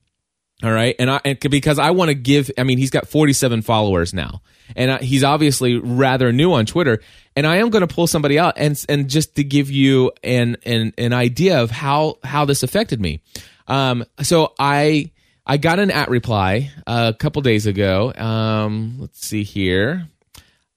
[0.63, 2.49] All right, and I and because I want to give.
[2.57, 4.41] I mean, he's got 47 followers now,
[4.75, 7.01] and I, he's obviously rather new on Twitter.
[7.35, 10.55] And I am going to pull somebody out and and just to give you an
[10.65, 13.21] an an idea of how how this affected me.
[13.67, 15.11] Um, so I
[15.45, 18.13] I got an at reply a couple days ago.
[18.13, 20.07] Um, let's see here.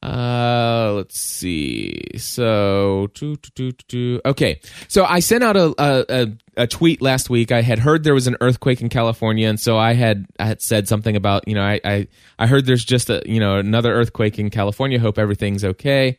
[0.01, 2.03] Uh, let's see.
[2.19, 4.61] So, doo, doo, doo, okay.
[4.87, 7.51] So I sent out a, a a tweet last week.
[7.51, 10.63] I had heard there was an earthquake in California, and so I had I had
[10.63, 12.07] said something about you know I I,
[12.39, 15.01] I heard there's just a you know another earthquake in California.
[15.01, 16.19] Hope everything's okay,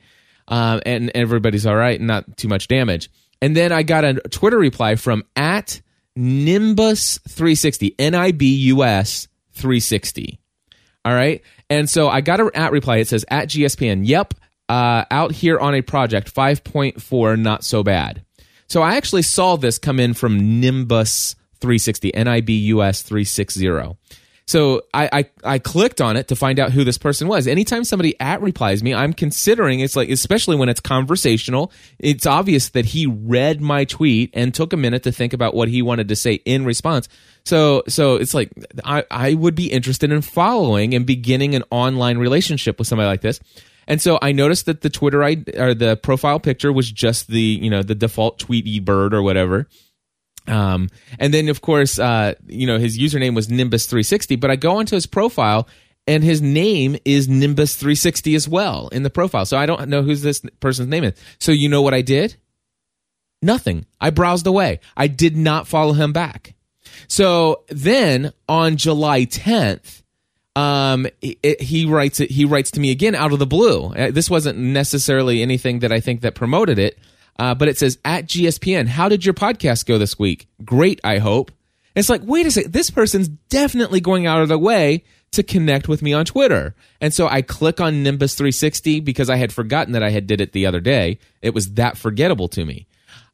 [0.49, 3.09] um, and everybody's all right, not too much damage.
[3.41, 5.81] And then I got a Twitter reply from at
[6.17, 10.37] Nimbus 360 N I B U S 360.
[11.05, 11.41] All right.
[11.69, 12.97] And so I got an at reply.
[12.97, 14.01] It says at GSPN.
[14.05, 14.33] Yep.
[14.67, 18.23] Uh, out here on a project 5.4, not so bad.
[18.67, 23.01] So I actually saw this come in from Nimbus 360, N I B U S
[23.01, 23.67] 360.
[24.49, 27.45] So I, I, I clicked on it to find out who this person was.
[27.45, 32.69] Anytime somebody at replies me, I'm considering it's like, especially when it's conversational, it's obvious
[32.69, 36.07] that he read my tweet and took a minute to think about what he wanted
[36.07, 37.07] to say in response.
[37.45, 38.51] So so it's like
[38.83, 43.21] I, I would be interested in following and beginning an online relationship with somebody like
[43.21, 43.39] this.
[43.88, 47.39] And so I noticed that the Twitter ID, or the profile picture was just the
[47.39, 49.67] you know the default Tweety bird or whatever.
[50.49, 54.77] Um, and then of course, uh, you know, his username was Nimbus360, but I go
[54.77, 55.67] onto his profile
[56.07, 59.45] and his name is Nimbus360 as well in the profile.
[59.45, 61.13] So I don't know who's this person's name is.
[61.39, 62.35] So you know what I did?
[63.41, 63.85] Nothing.
[64.01, 64.79] I browsed away.
[64.97, 66.55] I did not follow him back.
[67.07, 70.01] So then on July 10th,
[70.55, 73.93] um, it, he writes it, he writes to me again out of the blue.
[73.93, 76.97] Uh, this wasn't necessarily anything that I think that promoted it.
[77.37, 80.47] Uh, but it says at GSPN, how did your podcast go this week?
[80.63, 81.51] Great, I hope.
[81.95, 85.87] it's like, wait a second, this person's definitely going out of the way to connect
[85.87, 86.75] with me on Twitter.
[86.99, 90.41] And so I click on Nimbus 360 because I had forgotten that I had did
[90.41, 91.19] it the other day.
[91.41, 92.87] It was that forgettable to me.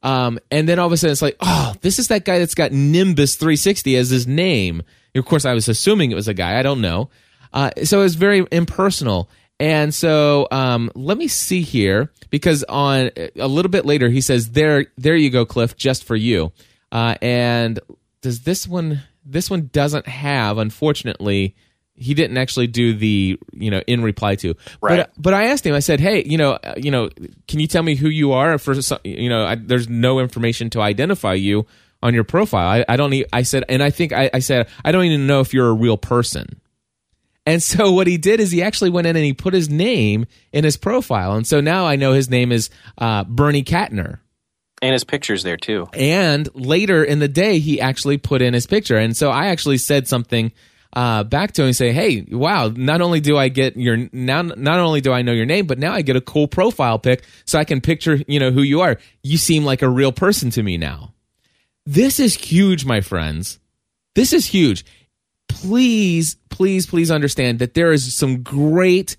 [0.04, 2.54] Um, and then all of a sudden it's like, oh, this is that guy that's
[2.54, 4.84] got Nimbus 360 as his name.
[5.16, 6.60] Of course, I was assuming it was a guy.
[6.60, 7.10] I don't know.
[7.54, 9.30] Uh, so it was very impersonal.
[9.60, 14.52] And so um, let me see here because on a little bit later he says
[14.52, 16.52] there there you go Cliff just for you.
[16.92, 17.80] Uh, and
[18.22, 21.56] does this one this one doesn't have unfortunately
[21.96, 24.98] he didn't actually do the you know in reply to right.
[24.98, 27.10] but but I asked him I said hey you know uh, you know
[27.48, 30.70] can you tell me who you are for some, you know I, there's no information
[30.72, 31.66] to identify you
[32.04, 34.68] on your profile I, I don't need I said and I think I, I said
[34.84, 36.60] I don't even know if you're a real person
[37.46, 40.26] and so what he did is he actually went in and he put his name
[40.52, 41.34] in his profile.
[41.34, 44.20] And so now I know his name is uh, Bernie Katner.
[44.82, 45.88] And his picture's there too.
[45.94, 48.98] And later in the day, he actually put in his picture.
[48.98, 50.52] And so I actually said something
[50.94, 52.72] uh, back to him and say, "Hey, wow!
[52.74, 55.78] Not only do I get your now, not only do I know your name, but
[55.78, 58.82] now I get a cool profile pic, so I can picture you know who you
[58.82, 58.98] are.
[59.22, 61.14] You seem like a real person to me now.
[61.86, 63.60] This is huge, my friends.
[64.14, 64.86] This is huge
[65.66, 69.18] please, please, please understand that there is some great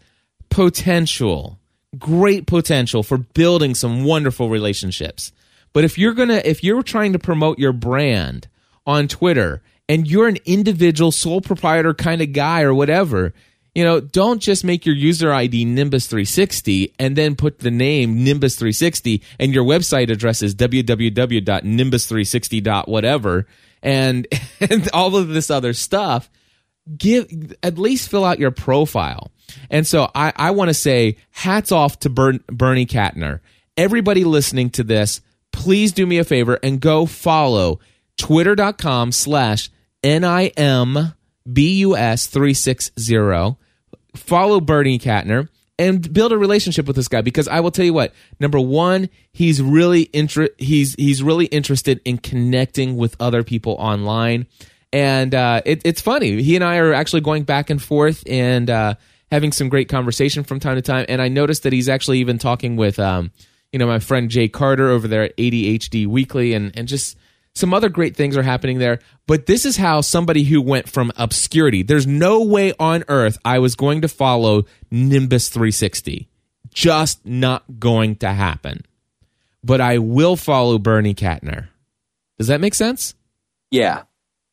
[0.49, 1.59] potential,
[1.99, 5.33] great potential for building some wonderful relationships.
[5.73, 8.47] But if you're gonna, if you're trying to promote your brand
[8.87, 13.35] on Twitter and you're an individual sole proprietor kind of guy or whatever,
[13.75, 18.23] you know, don't just make your user ID Nimbus 360 and then put the name
[18.23, 23.47] Nimbus 360 and your website address is www.nimbus360.whatever
[23.83, 24.27] and
[24.61, 26.31] and all of this other stuff
[26.97, 29.31] give at least fill out your profile.
[29.71, 33.41] And so i i want to say hats off to Bern, bernie katner.
[33.77, 35.21] Everybody listening to this
[35.57, 37.81] please do me a favor and go follow
[38.19, 39.71] twitter.com slash
[40.05, 41.13] nimbus
[41.47, 43.57] 360
[44.15, 47.93] follow bernie katner and build a relationship with this guy because I will tell you
[47.93, 48.13] what.
[48.41, 54.47] Number one, he's really inter- he's he's really interested in connecting with other people online,
[54.93, 56.43] and uh, it, it's funny.
[56.43, 58.95] He and I are actually going back and forth and uh,
[59.31, 61.07] having some great conversation from time to time.
[61.09, 63.31] And I noticed that he's actually even talking with um,
[63.73, 67.17] you know my friend Jay Carter over there at ADHD Weekly, and and just
[67.57, 71.11] Some other great things are happening there, but this is how somebody who went from
[71.17, 71.83] obscurity.
[71.83, 76.29] There's no way on earth I was going to follow Nimbus 360.
[76.75, 78.85] Just not going to happen.
[79.65, 81.69] But I will follow Bernie Katner.
[82.37, 83.15] Does that make sense?
[83.71, 84.03] Yeah.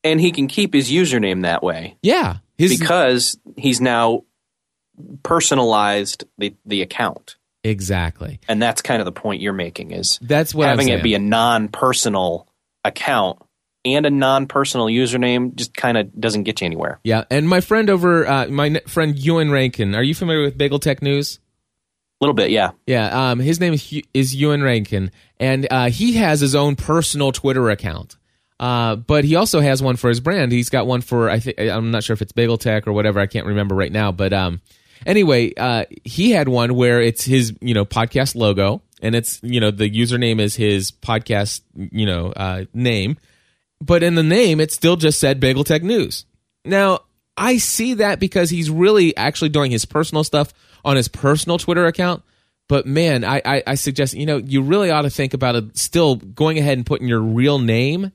[0.06, 2.38] And he can keep his username that way Yeah.
[2.58, 4.24] His, because he's now
[5.24, 7.36] personalized the, the account.
[7.66, 8.40] exactly.
[8.48, 11.20] And that's kind of the point you're making is That's what having it be a
[11.20, 12.48] non-personal
[12.84, 13.40] account
[13.86, 17.00] and a non-personal username just kind of doesn't get you anywhere.
[17.04, 19.96] Yeah, and my friend over, uh, my friend Ewan Rankin.
[19.96, 21.40] Are you familiar with Bagel Tech News?
[22.22, 22.72] A little bit, yeah.
[22.88, 27.32] Yeah, um, his name is, is Ewan Rankin, and uh, he has his own personal
[27.32, 28.16] Twitter account.
[28.60, 30.52] Uh, but he also has one for his brand.
[30.52, 33.20] He's got one for I think I'm not sure if it's Bagel Tech or whatever.
[33.20, 34.14] I can't remember right now.
[34.14, 34.62] But um,
[35.06, 39.60] anyway, uh, he had one where it's his you know podcast logo, and it's you
[39.60, 43.18] know the username is his podcast you know uh, name,
[43.80, 46.26] but in the name it still just said Bagel Tech News.
[46.66, 47.02] Now
[47.38, 50.54] I see that because he's really actually doing his personal stuff
[50.86, 52.24] on his personal Twitter account.
[52.70, 55.78] But man, I, I, I suggest you know you really ought to think about it.
[55.78, 58.12] Still going ahead and putting your real name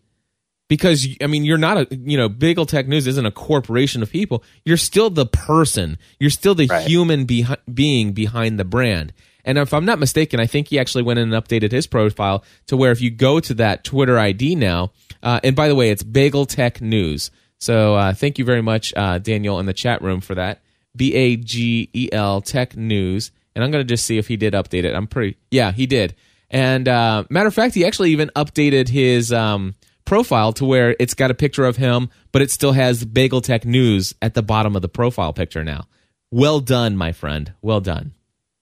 [0.68, 4.11] because I mean you're not a you know Bagel Tech News isn't a corporation of
[4.11, 4.42] people.
[4.64, 5.98] You're still the person.
[6.18, 6.87] You're still the Right.
[6.87, 9.12] human behi- being behind the brand.
[9.49, 12.45] And if I'm not mistaken, I think he actually went in and updated his profile
[12.67, 15.89] to where if you go to that Twitter ID now, uh, and by the way,
[15.89, 17.31] it's Bagel Tech News.
[17.59, 20.61] So uh, thank you very much, uh, Daniel, in the chat room for that.
[20.95, 23.33] B A G E L Tech News.
[23.55, 24.95] And I'm going to just see if he did update it.
[24.95, 26.15] I'm pretty, yeah, he did.
[26.51, 31.15] And uh, matter of fact, he actually even updated his um, profile to where it's
[31.15, 34.77] got a picture of him, but it still has Bagel Tech News at the bottom
[34.77, 35.87] of the profile picture now.
[36.31, 37.55] Well done, my friend.
[37.63, 38.13] Well done.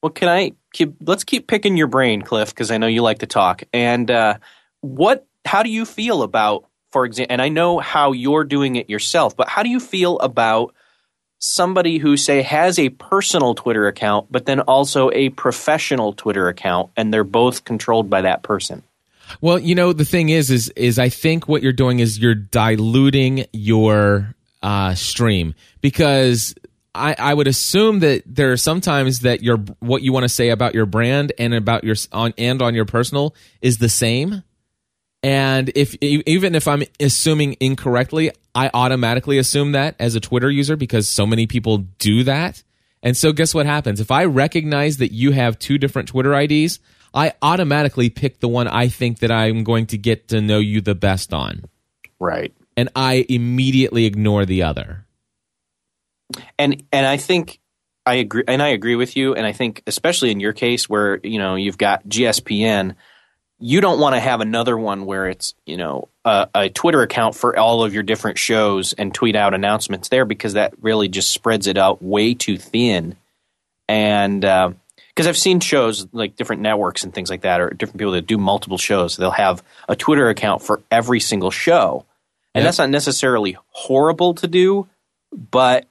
[0.03, 0.95] Well, can I keep?
[1.01, 3.65] Let's keep picking your brain, Cliff, because I know you like to talk.
[3.73, 4.39] And uh,
[4.81, 5.27] what?
[5.45, 7.33] How do you feel about, for example?
[7.33, 10.75] And I know how you're doing it yourself, but how do you feel about
[11.39, 16.91] somebody who say has a personal Twitter account, but then also a professional Twitter account,
[16.97, 18.83] and they're both controlled by that person?
[19.41, 22.35] Well, you know, the thing is, is, is I think what you're doing is you're
[22.35, 26.55] diluting your uh, stream because
[26.97, 30.51] I, I would assume that there are sometimes that your what you want to say
[30.51, 34.43] about your brand and about your on and on your personal is the same.
[35.23, 40.77] And if even if I'm assuming incorrectly, I automatically assume that as a Twitter user
[40.77, 42.63] because so many people do that.
[43.03, 44.01] And so guess what happens?
[44.01, 46.81] If I recognize that you have two different Twitter IDs,
[47.15, 50.81] I automatically pick the one I think that I'm going to get to know you
[50.81, 51.65] the best on.
[52.19, 52.53] Right.
[52.77, 55.06] And I immediately ignore the other.
[56.59, 57.61] And and I think
[58.05, 61.21] I agree and I agree with you and I think especially in your case where
[61.23, 62.95] you know you've got GSPN
[63.59, 67.35] you don't want to have another one where it's you know a, a Twitter account
[67.35, 71.33] for all of your different shows and tweet out announcements there because that really just
[71.33, 73.17] spreads it out way too thin
[73.89, 77.99] and um, because I've seen shows like different networks and things like that or different
[77.99, 82.05] people that do multiple shows they'll have a Twitter account for every single show
[82.55, 82.67] and Yeah.
[82.69, 84.87] that's not necessarily horrible to do
[85.33, 85.87] but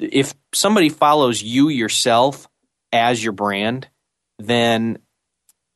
[0.00, 2.48] if somebody follows you yourself
[2.92, 3.88] as your brand,
[4.38, 4.98] then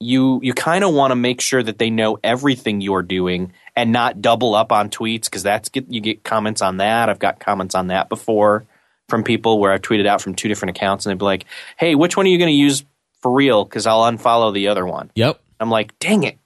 [0.01, 3.93] you you kind of want to make sure that they know everything you're doing and
[3.93, 7.09] not double up on tweets because that's get you get comments on that.
[7.09, 8.67] I've got comments on that before
[9.09, 11.47] from people where I've tweeted out from two different accounts and they'd be like,
[11.79, 12.85] "Hey, which one are you going to use
[13.23, 13.65] for real?
[13.65, 15.41] Because I'll unfollow the other one." Yep.
[15.61, 16.37] I'm like, "Dang it!"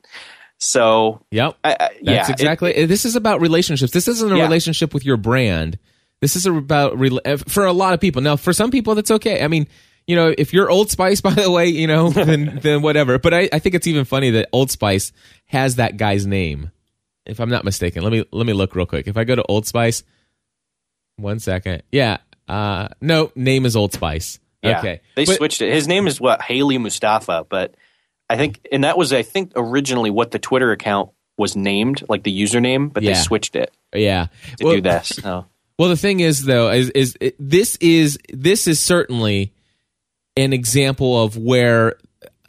[0.59, 1.57] So Yep.
[1.65, 2.85] I, I, That's yeah, it- exactly.
[2.87, 3.93] this is about relationships.
[3.93, 4.43] This isn't a Yeah.
[4.45, 5.79] relationship with your brand.
[6.21, 6.99] This is about
[7.49, 8.21] for a lot of people.
[8.23, 9.43] Now, for some people, that's okay.
[9.43, 9.67] I mean,
[10.07, 13.19] you know, if you're Old Spice, by the way, you know, then then whatever.
[13.19, 15.13] But I, I think it's even funny that Old Spice
[15.47, 16.71] has that guy's name.
[17.27, 19.07] If I'm not mistaken, let me let me look real quick.
[19.07, 20.03] If I go to Old Spice,
[21.17, 21.83] one second.
[21.93, 22.19] Yeah.
[22.49, 24.41] Uh, no, name is Old Spice.
[24.63, 25.01] Yeah, Okay.
[25.17, 25.73] They But- switched it.
[25.73, 27.75] His name is what Haley Mustafa, but
[28.29, 32.23] I think, and that was I think originally what the Twitter account was named, like
[32.25, 33.15] the username, but Yeah.
[33.15, 34.27] they switched it Yeah.
[34.59, 35.09] to Well- do this.
[35.09, 35.47] So,
[35.81, 39.55] Well, the thing is, though, is is it, this is this is certainly
[40.37, 41.97] an example of where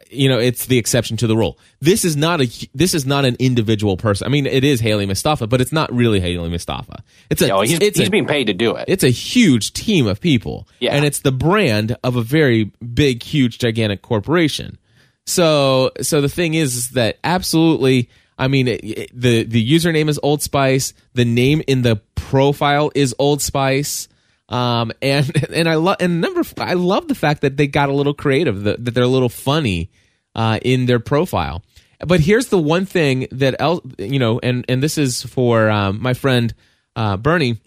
[0.09, 1.57] you know it's the exception to the rule.
[1.79, 4.25] This is not a this is not an individual person.
[4.27, 7.05] I mean, it is Haley Mustafa, but it's not really Haley Mustafa.
[7.29, 8.83] It's a you know, he's, it's he's a, being paid to do it.
[8.89, 10.93] it's a huge team of people, Yeah.
[10.93, 14.77] and it's the brand of a very big, huge, gigantic corporation.
[15.25, 20.09] So, so the thing is, is that absolutely, I mean, it, it- the the username
[20.09, 20.93] is Old Spice.
[21.13, 22.01] The name in the
[22.31, 24.07] profile is Old Spice.
[24.47, 27.93] Um, and and I love and number I love the fact that they got a
[27.93, 29.91] little creative, that, that they're a little funny
[30.33, 31.61] uh, in their profile.
[31.99, 36.01] But here's the one thing that el- you know, and and this is for um,
[36.01, 36.53] my friend
[36.95, 37.59] uh, Bernie.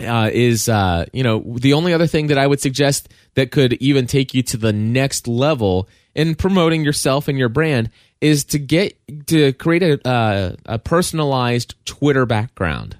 [0.00, 3.72] Uh, is uh, you know the only other thing that I would suggest that could
[3.82, 7.90] even take you to the next level in promoting yourself and your brand
[8.20, 8.96] is to get
[9.26, 12.96] to create a uh, a personalized Twitter background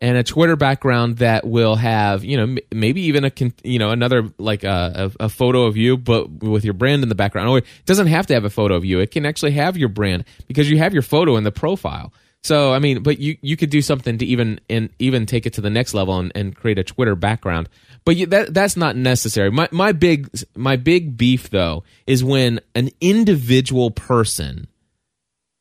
[0.00, 3.32] and a Twitter background that will have you know maybe even a
[3.64, 7.14] you know another like a, a, photo of you but with your brand in the
[7.14, 7.48] background.
[7.48, 9.00] Or it doesn't have to have a photo of you.
[9.00, 12.12] It can actually have your brand because you have your photo in the profile.
[12.42, 15.54] So I mean but you you could do something to even and even take it
[15.54, 17.68] to the next level and, and create a Twitter background.
[18.04, 19.50] But you, that that's not necessary.
[19.50, 24.68] My my big my big beef though is when an individual person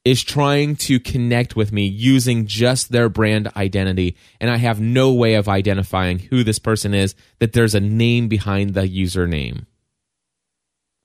[0.06, 5.12] is trying to connect with me using just their brand identity and I have no
[5.12, 9.66] way of identifying who this person is that there's a name behind the username.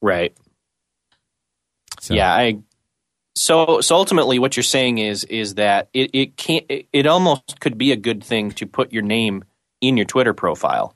[0.02, 0.36] Right.
[1.98, 2.58] So, Yeah, I.
[3.36, 7.60] So so ultimately, what you're saying is is that it it can't it, it almost
[7.60, 9.44] could be a good thing to put your name
[9.80, 10.94] in your Twitter profile,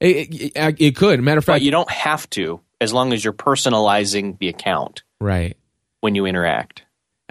[0.00, 1.20] It, it, it could.
[1.20, 5.02] Matter of but fact, you don't have to as long as you're personalizing the account
[5.20, 5.56] right.
[6.00, 6.81] when you interact.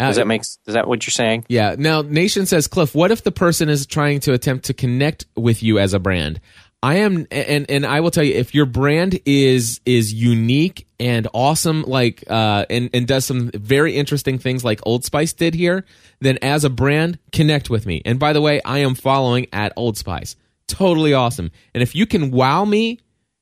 [0.01, 1.45] Uh, Does that make is that what you're saying?
[1.47, 1.75] Yeah.
[1.77, 5.61] Now, Nation says, Cliff, what if the person is trying to attempt to connect with
[5.61, 6.41] you as a brand?
[6.83, 11.27] I am, and and I will tell you, if your brand is is unique and
[11.31, 15.85] awesome, like uh, and and does some very interesting things, like Old Spice did here,
[16.21, 18.01] then as a brand, connect with me.
[18.03, 20.35] And by the way, I am following at Old Spice.
[20.65, 21.51] Totally awesome.
[21.75, 22.99] And if you can wow me,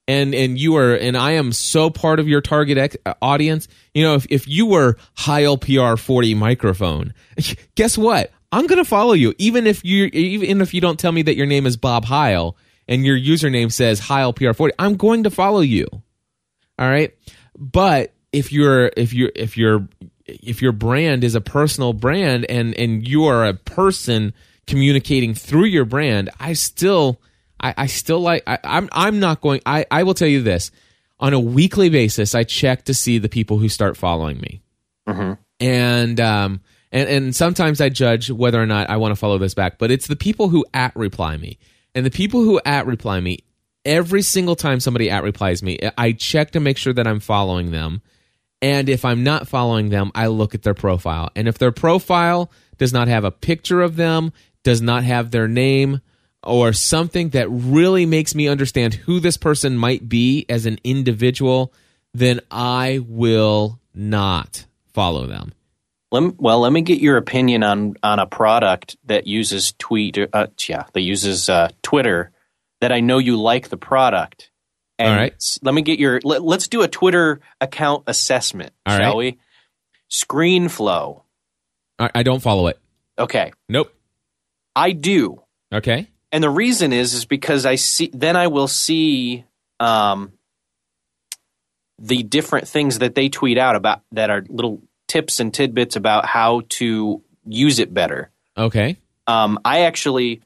[0.09, 3.67] and and you are and I am so part of your target ex- uh, audience.
[3.93, 7.13] You know, if if you were Heil PR forty microphone,
[7.75, 8.31] guess what?
[8.51, 11.45] I'm gonna follow you, even if you even if you don't tell me that your
[11.45, 12.57] name is Bob Heil
[12.87, 14.73] and your username says Heil PR forty.
[14.79, 15.85] I'm going to follow you.
[15.91, 17.15] All right,
[17.55, 19.87] but if you're if you're if you're
[20.25, 24.33] if your brand is a personal brand and and you are a person
[24.65, 27.21] communicating through your brand, I still
[27.59, 30.71] I, I still like I, I'm I'm not going I, I will tell you this.
[31.19, 34.61] On a weekly basis, I check to see the people who start following me.
[35.59, 39.53] And um and, and sometimes I judge whether or not I want to follow this
[39.53, 41.59] back, but it's the people who at reply me.
[41.93, 43.39] And the people who at reply me,
[43.85, 47.71] every single time somebody at replies me, I check to make sure that I'm following
[47.71, 48.01] them.
[48.61, 51.29] And if I'm not following them, I look at their profile.
[51.35, 54.33] And if their profile does not have a picture of them,
[54.63, 56.01] does not have their name,
[56.43, 61.73] or something that really makes me understand who this person might be as an individual,
[62.13, 65.53] then I will not follow them.
[66.11, 70.17] Let me, well, let me get your opinion on on a product that uses tweet.
[70.33, 72.31] Uh, yeah, that uses uh, Twitter.
[72.81, 74.49] That I know you like the product.
[74.97, 75.33] And All right.
[75.61, 76.19] Let me get your.
[76.23, 79.17] Let, let's do a Twitter account assessment, All shall right.
[79.17, 79.37] we?
[80.09, 81.21] ScreenFlow.
[81.99, 82.79] I, I don't follow it.
[83.17, 83.93] Okay, Nope.
[84.75, 85.41] I do,
[85.73, 86.07] Okay.
[86.31, 88.09] And the reason is is because I see.
[88.13, 89.45] Then I will see
[89.79, 90.31] um,
[91.97, 96.25] the different things that they tweet out about that are little tips and tidbits about
[96.25, 98.29] how to use it better.
[98.57, 98.97] Okay.
[99.27, 100.41] um, I actually,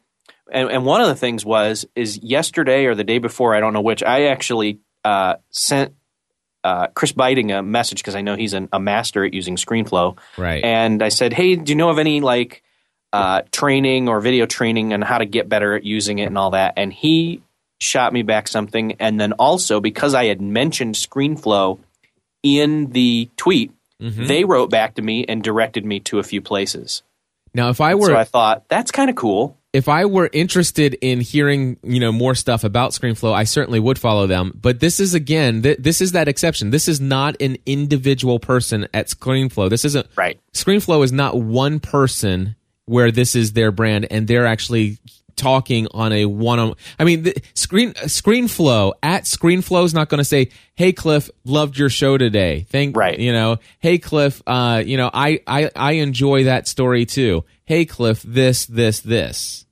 [0.51, 3.73] and, and one of the things was is yesterday or the day before, I don't
[3.73, 4.03] know which.
[4.03, 5.93] I actually uh, sent
[6.63, 10.17] uh, Chris Biting a message because I know he's an, a master at using ScreenFlow,
[10.37, 10.63] Right.
[10.63, 12.62] and I said, "Hey, do you know of any like
[13.13, 16.51] uh, training or video training on how to get better at using it and all
[16.51, 17.41] that?" And he
[17.79, 21.79] shot me back something, and then also because I had mentioned ScreenFlow
[22.43, 24.25] in the tweet, Mm-hmm.
[24.25, 27.03] they wrote back to me and directed me to a few places.
[27.53, 29.57] now, if I were so I thought that's kind of cool.
[29.71, 33.97] if I were interested in hearing, you know, more stuff about ScreenFlow, I certainly would
[33.97, 34.51] follow them.
[34.59, 36.71] But this is again, th- this is that exception.
[36.71, 39.69] This is not an individual person at ScreenFlow.
[39.69, 40.37] This isn't Right.
[40.53, 42.55] ScreenFlow is not one person
[42.85, 44.97] where this is their brand and they're actually
[45.35, 50.19] talking on a one on I mean the screen ScreenFlow at ScreenFlow is not going
[50.19, 53.19] to say, "Hey Cliff, loved your show today." Thank Right.
[53.19, 57.85] you know, "Hey Cliff, uh, you know, I I I enjoy that story too." "Hey
[57.85, 59.65] Cliff, this this this."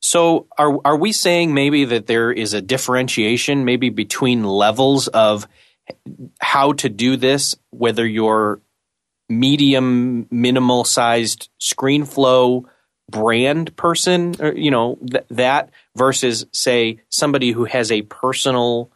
[0.00, 5.46] So are are we saying maybe that there is a differentiation maybe between levels of
[6.40, 8.60] how to do this whether you're
[9.28, 12.66] medium minimal sized screen flow
[13.10, 18.90] brand person or you know th- that versus say somebody who has a personal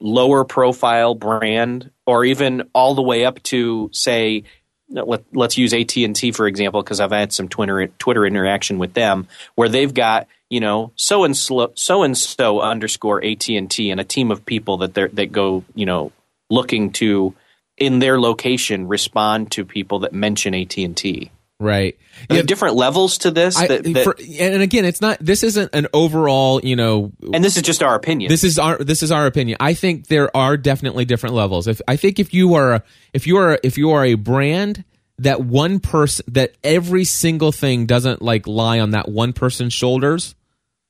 [0.00, 4.44] lower profile brand or even all the way up to say
[4.90, 9.26] let, let's use AT&T for example because I've had some Twitter Twitter interaction with them
[9.54, 14.30] where they've got you know so and so and so underscore AT&T and a team
[14.30, 16.12] of people that they that go you know
[16.50, 17.34] looking to
[17.78, 21.30] in their location respond to people that mention AT and T.
[21.60, 21.96] right.
[22.28, 25.18] There Yeah, are different levels to this, I, that, that- for, and again, it's not.
[25.20, 26.60] This isn't an overall.
[26.64, 28.28] You know, and this is just our opinion.
[28.28, 29.56] this is our this is our opinion.
[29.60, 31.68] I think there are definitely different levels.
[31.68, 34.84] If I think if you are if you are if you are a brand
[35.20, 40.34] that one person that every single thing doesn't like lie on that one person's shoulders.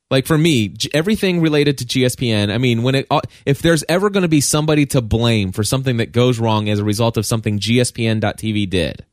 [0.09, 2.51] Like for me, everything related to GSPN.
[2.51, 5.63] I mean, when it uh, if there's ever going to be somebody to blame for
[5.63, 9.05] something that goes wrong as a result of something GSPN.TV did,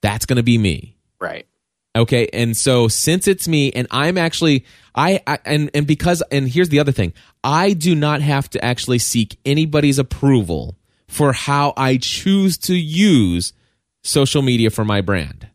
[0.00, 0.96] that's going to be me.
[1.20, 1.46] right.
[1.96, 4.64] Okay, and so since it's me, and I'm actually
[4.96, 7.12] I, I and and because and here's the other thing,
[7.44, 13.52] I do not have to actually seek anybody's approval for how I choose to use
[14.02, 15.48] social media for my brand.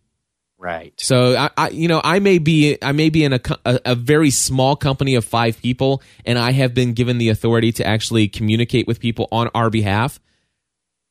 [0.60, 0.93] Right.
[0.97, 3.95] So I, I you know, I may be I may be in a, a a
[3.95, 8.28] very small company of five people, and I have been given the authority to actually
[8.28, 10.20] communicate with people on our behalf.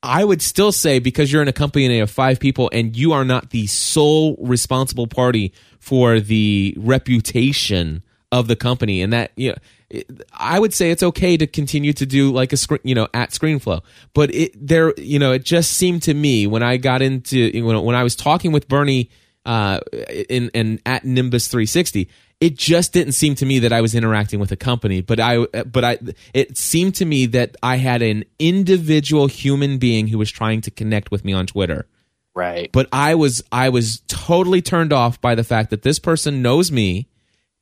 [0.02, 3.24] I would still say because you're in a company of five people and you are
[3.24, 10.02] not the sole responsible party for the reputation of the company, and that you know,
[10.34, 13.30] I would say it's okay to continue to do like a screen, you know, at
[13.30, 13.80] ScreenFlow.
[14.12, 17.62] But it there, you know, it just seemed to me when I got into you
[17.72, 19.08] know, when I was talking with Bernie
[19.48, 19.80] uh,
[20.28, 22.08] in in at Nimbus 360.
[22.40, 25.46] It just didn't seem to me that I was interacting with a company, but I
[25.46, 25.98] but I
[26.34, 30.70] it seemed to me that I had an individual human being who was trying to
[30.70, 31.86] connect with me on Twitter.
[32.34, 32.70] Right.
[32.70, 36.70] But I was I was totally turned off by the fact that this person knows
[36.70, 37.08] me,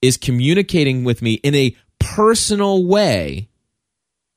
[0.02, 3.48] is communicating with me in a personal way,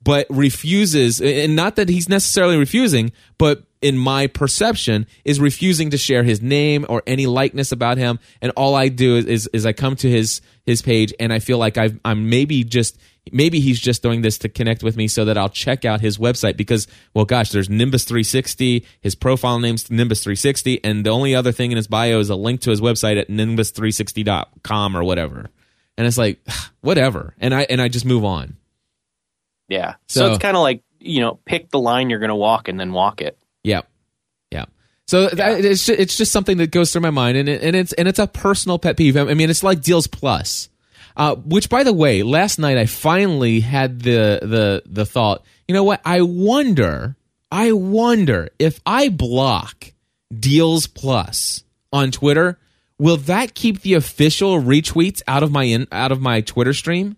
[0.03, 5.97] but refuses and not that he's necessarily refusing, but in my perception is refusing to
[5.97, 9.65] share his name or any likeness about him and all I do is is, is
[9.65, 12.97] I come to his his page and I feel like I've, I'm maybe just
[13.31, 16.17] maybe he's just doing this to connect with me so that I'll check out his
[16.17, 21.33] website because well gosh there's Nimbus 360 his profile name's Nimbus 360 and the only
[21.33, 25.49] other thing in his bio is a link to his website at nimbus360.com or whatever
[25.97, 26.39] and it's like
[26.81, 28.57] whatever and I and I just move on
[29.69, 29.95] Yeah.
[30.07, 32.67] So, So- it's kind of like you know, pick the line you're going to walk
[32.67, 33.38] and then walk it.
[33.63, 33.87] Yep.
[34.51, 34.65] Yeah.
[35.07, 37.75] So that, it's just, it's just something that goes through my mind, and it, and
[37.75, 39.17] it's and it's a personal pet peeve.
[39.17, 40.69] I mean, it's like Deals Plus,
[41.17, 45.43] uh, which, by the way, last night I finally had the the the thought.
[45.67, 46.01] You know what?
[46.05, 47.15] I wonder.
[47.51, 49.93] I wonder if I block
[50.37, 52.59] Deals Plus on Twitter,
[52.99, 57.17] will that keep the official retweets out of my in, out of my Twitter stream?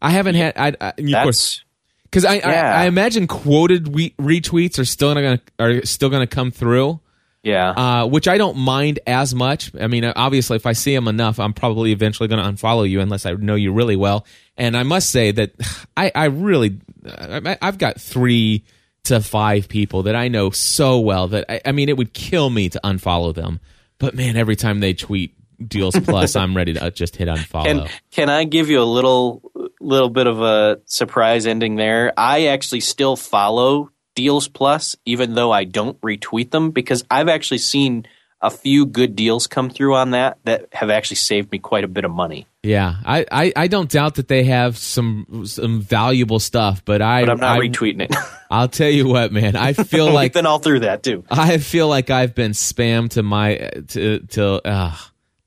[0.00, 0.56] I haven't had.
[0.56, 1.64] I, I, of course,
[2.10, 2.74] because I, Yeah.
[2.76, 7.00] I I imagine quoted we, retweets are still gonna are still gonna come through,
[7.42, 7.70] yeah.
[7.70, 9.72] uh, which I don't mind as much.
[9.78, 13.26] I mean, obviously, if I see them enough, I'm probably eventually gonna unfollow you unless
[13.26, 14.26] I know you really well.
[14.56, 15.52] And I must say that
[15.96, 18.64] I I really I, I've got three
[19.04, 22.50] to five people that I know so well that I, I mean it would kill
[22.50, 23.60] me to unfollow them.
[23.98, 25.32] But man, every time they tweet
[25.64, 27.64] deals plus, I'm ready to just hit unfollow.
[27.64, 29.50] Can can I give you a little
[29.86, 32.12] little bit of a surprise ending there?
[32.16, 37.58] I actually still follow Deals Plus, even though I don't retweet them, because I've actually
[37.58, 38.06] seen
[38.40, 41.88] a few good deals come through on that that have actually saved me quite a
[41.88, 42.46] bit of money.
[42.62, 47.22] Yeah, I, I, I don't doubt that they have some some valuable stuff, but I
[47.22, 48.14] But I'm not I, retweeting it.
[48.50, 49.56] I'll tell you what, man.
[49.56, 51.24] I feel like been all through that too.
[51.30, 54.66] I feel like I've been spammed to my to to.
[54.66, 54.96] Uh,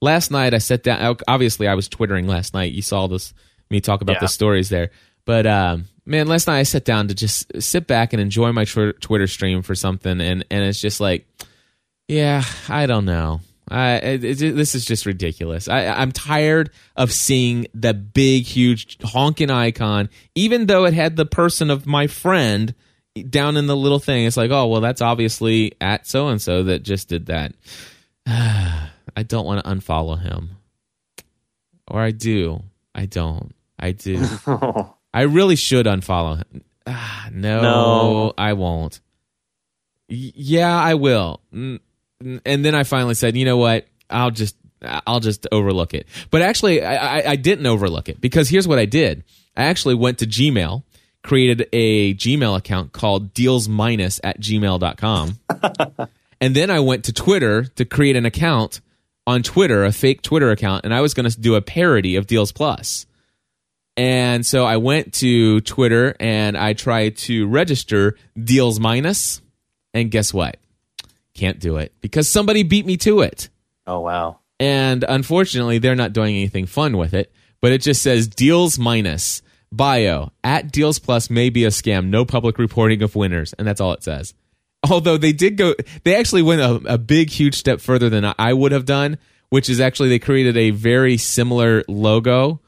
[0.01, 1.17] last night I sat down.
[1.27, 2.71] Obviously, I was twittering last night.
[2.71, 3.33] You saw this
[3.69, 4.19] me talk about Yeah.
[4.21, 4.91] the stories there,
[5.25, 8.65] but um, man, last night I sat down to just sit back and enjoy my
[8.65, 11.27] tw- Twitter stream for something, and and it's just like,
[12.07, 13.41] yeah, I don't know.
[13.71, 15.67] I it, it, this is just ridiculous.
[15.67, 21.25] I, I'm tired of seeing the big, huge honking icon, even though it had the
[21.27, 22.73] person of my friend
[23.29, 24.25] down in the little thing.
[24.25, 27.53] It's like, oh well, that's obviously at so and so that just did that.
[28.25, 30.57] I don't want to unfollow him,
[31.87, 32.63] or I do.
[32.95, 33.53] I don't.
[33.79, 34.23] I do.
[35.13, 36.63] I really should unfollow him.
[36.85, 38.33] Ah, no, No.
[38.37, 38.99] I won't.
[40.09, 41.41] Y- yeah, I will.
[41.51, 41.79] And
[42.43, 43.87] then I finally said, you know what?
[44.09, 46.07] I'll just I'll just overlook it.
[46.31, 49.23] But actually, I, I, I didn't overlook it because here's what I did.
[49.55, 50.83] I actually went to Gmail,
[51.23, 55.39] created a Gmail account called deals minus at gmail.com.
[56.41, 58.81] and then I went to Twitter to create an account
[59.27, 62.25] on Twitter, a fake Twitter account, and I was going to do a parody of
[62.25, 63.05] Deals Plus.
[63.97, 69.41] And so I went to Twitter and I tried to register Deals Minus,
[69.93, 70.57] and guess what?
[71.33, 73.49] Can't do it because somebody beat me to it.
[73.85, 74.39] Oh wow.
[74.59, 77.31] And unfortunately, they're not doing anything fun with it,
[77.61, 79.41] but it just says Deals Minus.
[79.71, 82.07] Bio at Deals Plus may be a scam.
[82.07, 84.33] No public reporting of winners, and that's all it says.
[84.89, 88.53] Although they did go, they actually went a, a big, huge step further than I
[88.53, 89.17] would have done,
[89.49, 92.61] which is actually they created a very similar logo.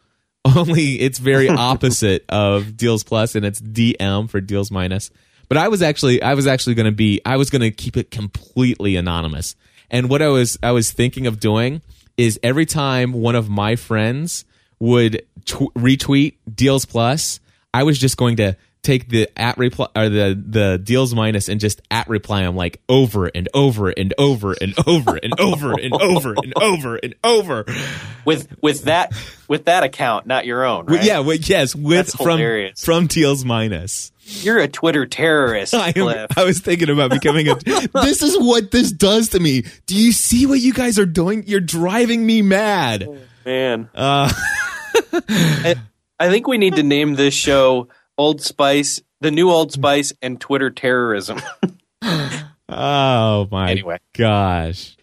[0.55, 5.11] Only it's very opposite of Deals Plus, and it's DM for Deals Minus.
[5.47, 7.97] But I was actually, I was actually going to be, I was going to keep
[7.97, 9.55] it completely anonymous.
[9.89, 11.81] And what I was, I was thinking of doing
[12.17, 14.45] is every time one of my friends
[14.79, 17.39] would tw- retweet Deals Plus,
[17.73, 21.59] I was just going to take the at reply or the the deals minus and
[21.59, 25.93] just at reply them like over and over and over and over and over and
[25.93, 27.65] over and over and over.
[28.25, 29.13] with with that
[29.47, 30.85] with that account, not your own.
[30.85, 31.03] Right?
[31.03, 32.83] Yeah, well, yes, with That's from hilarious.
[32.83, 34.11] from deals minus.
[34.23, 37.55] you're a Twitter terrorist, I, am, I was thinking about becoming a.
[37.93, 39.63] this is what this does to me.
[39.85, 41.43] Do you see what you guys are doing?
[41.45, 43.07] You're driving me mad.
[43.45, 44.31] Man, uh,
[45.13, 45.75] I,
[46.19, 50.39] I think we need to name this show Old Spice, the new Old Spice, and
[50.39, 51.39] Twitter terrorism.
[52.73, 53.97] Oh my Anyway.
[54.17, 54.95] gosh.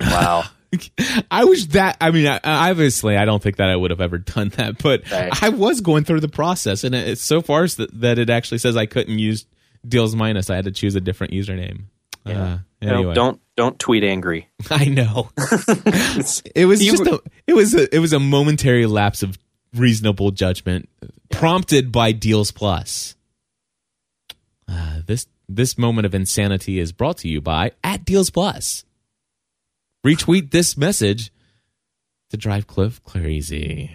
[0.00, 0.44] wow.
[1.30, 1.96] I wish that.
[2.00, 5.10] I mean, I, obviously, I don't think that I would have ever done that, but
[5.10, 5.42] Right.
[5.42, 8.76] I was going through the process, and it's so far that, that it actually says
[8.76, 9.46] I couldn't use
[9.88, 10.50] deals minus.
[10.50, 11.84] I had to choose a different username.
[12.26, 14.48] Uh, No, anyway, don't don't tweet angry.
[14.70, 15.30] I know.
[16.54, 17.22] it was You just a.
[17.46, 17.92] It was a.
[17.94, 19.38] It was a momentary lapse of
[19.74, 20.88] reasonable judgment,
[21.30, 23.16] prompted by Deals Plus.
[24.68, 28.84] Uh, this this moment of insanity is brought to you by at Deals Plus.
[30.06, 31.32] Retweet this message
[32.30, 33.90] to drive Cliff crazy.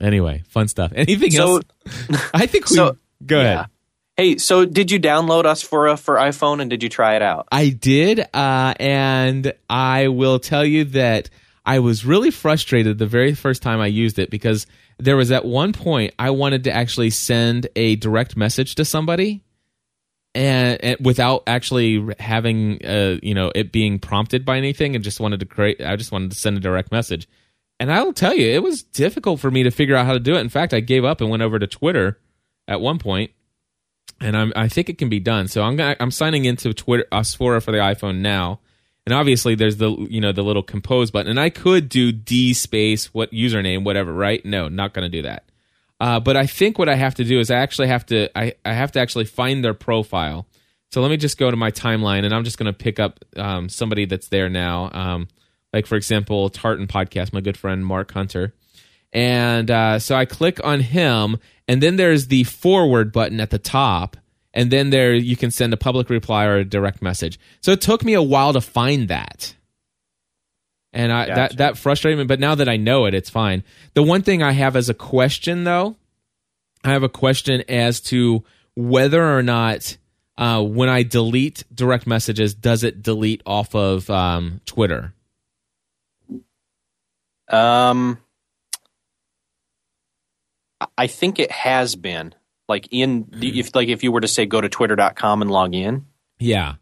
[0.00, 0.92] anyway, fun stuff.
[0.94, 2.30] Anything So- else?
[2.34, 3.52] I think we so- go yeah.
[3.54, 3.66] ahead.
[4.18, 7.48] Hey, so did you download Osfoora uh, for iPhone and did you try it out?
[7.50, 11.30] I did, uh, and I will tell you that
[11.64, 14.66] I was really frustrated the very first time I used it because
[14.98, 19.42] there was at one point I wanted to actually send a direct message to somebody,
[20.34, 25.20] and, and without actually having uh, you know it being prompted by anything, and just
[25.20, 25.80] wanted to create.
[25.80, 27.28] I just wanted to send a direct message,
[27.78, 30.20] and I will tell you it was difficult for me to figure out how to
[30.20, 30.40] do it.
[30.40, 32.18] In fact, I gave up and went over to Twitter
[32.66, 33.30] at one point
[34.22, 35.48] and I'm, I think it can be done.
[35.48, 38.60] So I'm gonna, I'm signing into Twitter Osfoora for the iPhone now,
[39.06, 42.54] and obviously there's the you know the little compose button, and I could do D
[42.54, 44.44] space what username whatever, right?
[44.44, 45.44] No, not gonna do that.
[46.00, 48.54] Uh, but I think what I have to do is I actually have to I,
[48.64, 50.46] I have to actually find their profile.
[50.90, 53.68] So let me just go to my timeline, and I'm just gonna pick up um,
[53.68, 54.90] somebody that's there now.
[54.92, 55.28] Um,
[55.72, 58.54] like for example, Tartan Podcast, my good friend Mark Hunter.
[59.12, 61.38] And uh, so I click on him,
[61.68, 64.16] and then there's the forward button at the top,
[64.54, 67.38] and then there you can send a public reply or a direct message.
[67.60, 69.54] So it took me a while to find that,
[70.92, 72.24] and I, that that frustrated me.
[72.24, 73.64] But now that I know it, it's fine.
[73.94, 75.96] The one thing I have as a question, though,
[76.84, 78.44] I have a question as to
[78.74, 79.96] whether or not
[80.36, 85.12] uh, when I delete direct messages, does it delete off of um, Twitter?
[87.48, 88.18] Um,
[90.96, 92.34] I think it has been
[92.68, 96.06] like in if like if you were to say go to twitter.com and log in.
[96.38, 96.74] Yeah.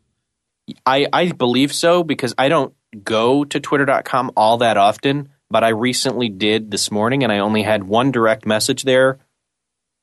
[0.87, 5.69] I I believe so because I don't go to twitter.com all that often, but I
[5.71, 9.19] recently did this morning and I only had one direct message there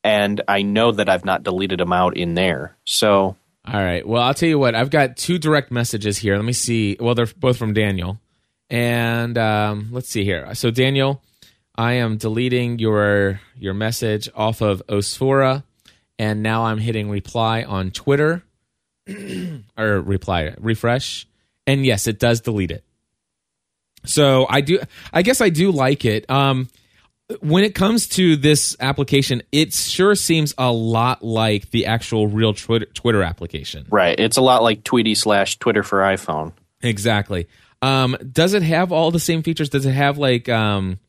[0.03, 2.77] and I know that I've not deleted them out in there.
[2.85, 4.07] So, All right.
[4.07, 4.73] Well, I'll tell you what.
[4.75, 6.37] I've got two direct messages here.
[6.37, 6.95] Let me see.
[6.99, 8.19] Well, they're both from Daniel.
[8.69, 10.53] And um, let's see here.
[10.55, 11.21] So, Daniel,
[11.77, 15.63] I am deleting your your message off of Osfoora,
[16.17, 18.43] and now I'm hitting reply on Twitter,
[19.77, 21.27] or reply refresh,
[21.65, 22.83] and yes, it does delete it.
[24.05, 24.79] So I do.
[25.13, 26.29] I guess I do like it.
[26.29, 26.69] Um,
[27.41, 32.53] when it comes to this application, it sure seems a lot like the actual real
[32.53, 33.85] Twitter, Twitter application.
[33.89, 36.53] right, it's a lot like Tweetie slash Twitter for iPhone.
[36.81, 37.47] Exactly.
[37.81, 39.69] Um, does it have all the same features?
[39.69, 40.99] Does it have like um,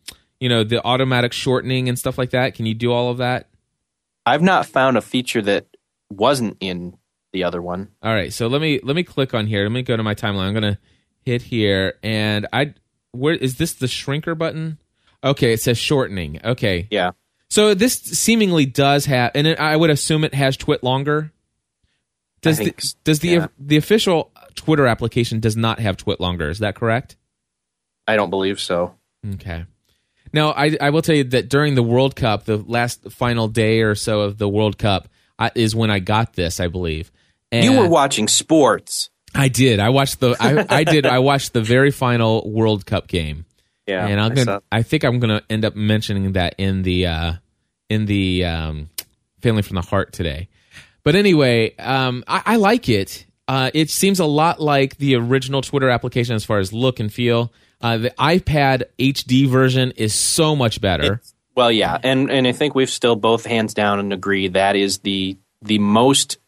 [0.40, 2.54] you know the automatic shortening and stuff like that?
[2.54, 3.48] Can you do all of that?
[4.26, 5.66] I've not found a feature that
[6.10, 6.96] wasn't in
[7.32, 7.88] the other one.
[8.02, 8.32] All right.
[8.32, 9.62] So let me let me click on here.
[9.62, 10.48] Let me go to my timeline.
[10.48, 10.78] I'm gonna
[11.22, 12.74] hit here, and I
[13.12, 14.78] where is this the shrinker button?
[15.22, 16.40] Okay, it says shortening.
[16.44, 16.86] Okay.
[16.90, 17.12] Yeah.
[17.50, 21.30] So this seemingly does have, and it, I would assume it has TwitLonger.
[22.40, 23.46] Does think the, does the yeah.
[23.58, 26.50] the official Twitter application does not have TwitLonger?
[26.50, 27.16] Is that correct?
[28.06, 28.94] I don't believe so.
[29.34, 29.64] Okay.
[30.32, 33.82] Now I I will tell you that during the World Cup, the last final day
[33.82, 35.08] or so of the World Cup
[35.38, 37.10] I, is when I got this, I believe.
[37.50, 39.10] And you were watching sports.
[39.34, 39.80] I did.
[39.80, 40.36] I watched the.
[40.40, 41.06] I, I did.
[41.06, 43.44] I watched the very final World Cup game.
[43.86, 44.06] Yeah.
[44.06, 44.44] and I'm gonna.
[44.44, 47.32] saw- I think I'm gonna end up mentioning that in the uh,
[47.88, 48.90] in the um,
[49.40, 50.48] Family from the Heart today.
[51.04, 53.24] But anyway, um, I, I like it.
[53.46, 57.10] Uh, it seems a lot like the original Twitter application as far as look and
[57.10, 57.50] feel.
[57.80, 61.20] Uh, the iPad HD version is so much better.
[61.54, 64.98] Well, yeah, and and I think we've still both hands down and agree that is
[64.98, 66.38] the the most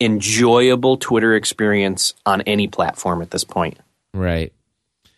[0.00, 3.78] enjoyable Twitter experience on any platform at this point.
[4.14, 4.52] right.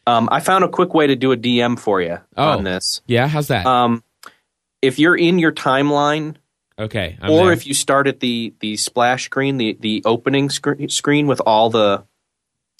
[0.07, 2.49] Um, I found a quick way to do a DM for you Oh.
[2.53, 3.03] on this.
[3.07, 3.27] Yeah.
[3.29, 3.67] How's that?
[3.67, 4.03] Um,
[4.81, 6.37] if you're in your timeline,
[6.79, 7.19] okay.
[7.21, 7.53] I'm or there.
[7.53, 11.69] if you start at the the splash screen, the the opening screen screen with all
[11.69, 12.05] the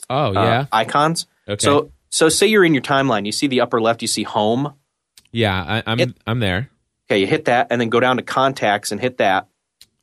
[0.09, 0.67] oh uh, yeah.
[0.73, 1.27] icons.
[1.47, 1.63] Okay.
[1.63, 4.75] So so say you're in your timeline, you see the upper left, you see home.
[5.33, 5.63] yeah.
[5.63, 6.71] I, I'm it- I'm there.
[7.11, 9.49] Okay, you hit that, and then go down to contacts and hit that,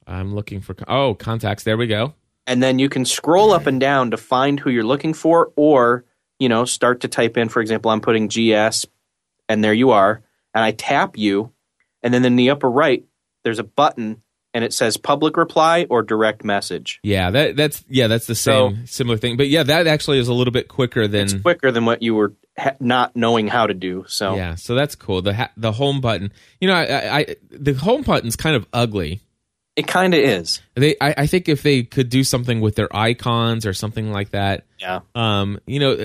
[0.08, 1.64] I'm looking for oh contacts.
[1.64, 2.14] There we go.
[2.48, 6.06] and then you can scroll up and down to find who you're looking for, or
[6.40, 7.50] you know start to type in.
[7.50, 8.86] For example, I'm putting GS,
[9.50, 10.22] and there you are,
[10.54, 11.52] and I tap you,
[12.04, 13.04] and then in the upper right
[13.44, 14.22] there's a button,
[14.56, 17.00] and it says public reply or direct message.
[17.04, 19.38] Yeah, that that's yeah, that's the So- same similar thing.
[19.38, 22.16] But yeah, that actually is a little bit quicker than It's quicker than what you
[22.16, 24.06] were ha- not knowing how to do.
[24.08, 24.56] So yeah.
[24.56, 25.22] So that's cool.
[25.22, 26.32] The ha- the home button.
[26.60, 29.20] You know, I, I, I the home button's kind of ugly.
[29.76, 30.62] it kind of is.
[30.76, 34.30] They I, I think if they could do something with their icons or something like
[34.32, 34.64] that.
[34.80, 35.02] Yeah.
[35.16, 35.96] Um, you know,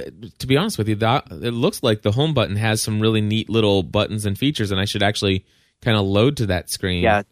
[0.40, 3.20] to be honest with you, that it looks like the home button has some really
[3.20, 5.44] neat little buttons and features, and I should actually
[5.82, 7.04] kind of load to that screen.
[7.04, 7.22] Yeah.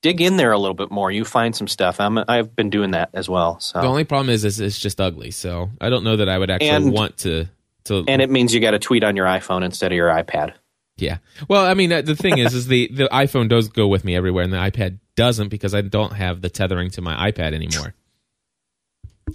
[0.00, 1.10] Dig in there a little bit more.
[1.10, 1.98] You find some stuff.
[1.98, 3.58] I'm, I've been doing that as well.
[3.58, 5.30] So The only problem is, is it's just ugly.
[5.32, 7.48] So I don't know that I would actually And- want to
[7.84, 10.52] to and it means you got to tweet on your iPhone instead of your iPad.
[10.98, 11.18] Yeah.
[11.48, 14.14] Well, I mean, uh, the thing is, is the the iPhone does go with me
[14.14, 17.94] everywhere, and the iPad doesn't because I don't have the tethering to my iPad anymore.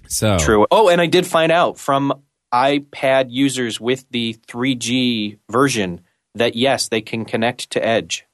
[0.08, 0.68] So True.
[0.72, 2.22] Oh, and I did find out from
[2.54, 6.02] iPad users with the 3G version
[6.36, 8.26] that yes, they can connect to Edge.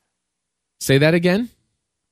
[0.79, 1.49] Say that again.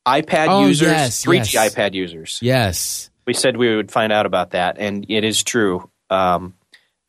[0.08, 1.76] iPad Oh, users, yes, 3G yes.
[1.76, 2.40] iPad users.
[2.42, 3.10] Yes.
[3.26, 5.90] We said we would find out about that, and it is true.
[6.10, 6.54] Um,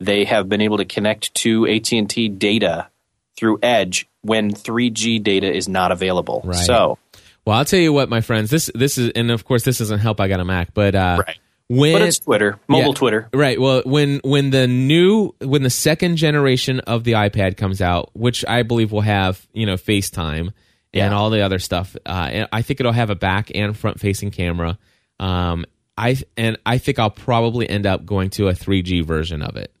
[0.01, 2.89] they have been able to connect to AT and T data
[3.37, 6.41] through Edge when 3G data is not available.
[6.43, 6.55] Right.
[6.57, 6.97] So,
[7.45, 8.49] Well, I'll tell you what, my friends.
[8.49, 10.19] This this is, and of course, this doesn't help.
[10.19, 11.37] I got a Mac, but uh, Right.
[11.69, 12.93] when but it's Twitter, mobile Yeah.
[12.95, 13.29] Twitter.
[13.33, 13.59] Right.
[13.59, 18.43] Well, when when the new when the second generation of the iPad comes out, which
[18.45, 20.51] I believe will have you know FaceTime
[20.93, 23.99] and all the other stuff, uh, and I think it'll have a back and front
[23.99, 24.77] facing camera.
[25.19, 25.65] Um,
[25.97, 29.73] I and I think I'll probably end up going to a 3G version of it,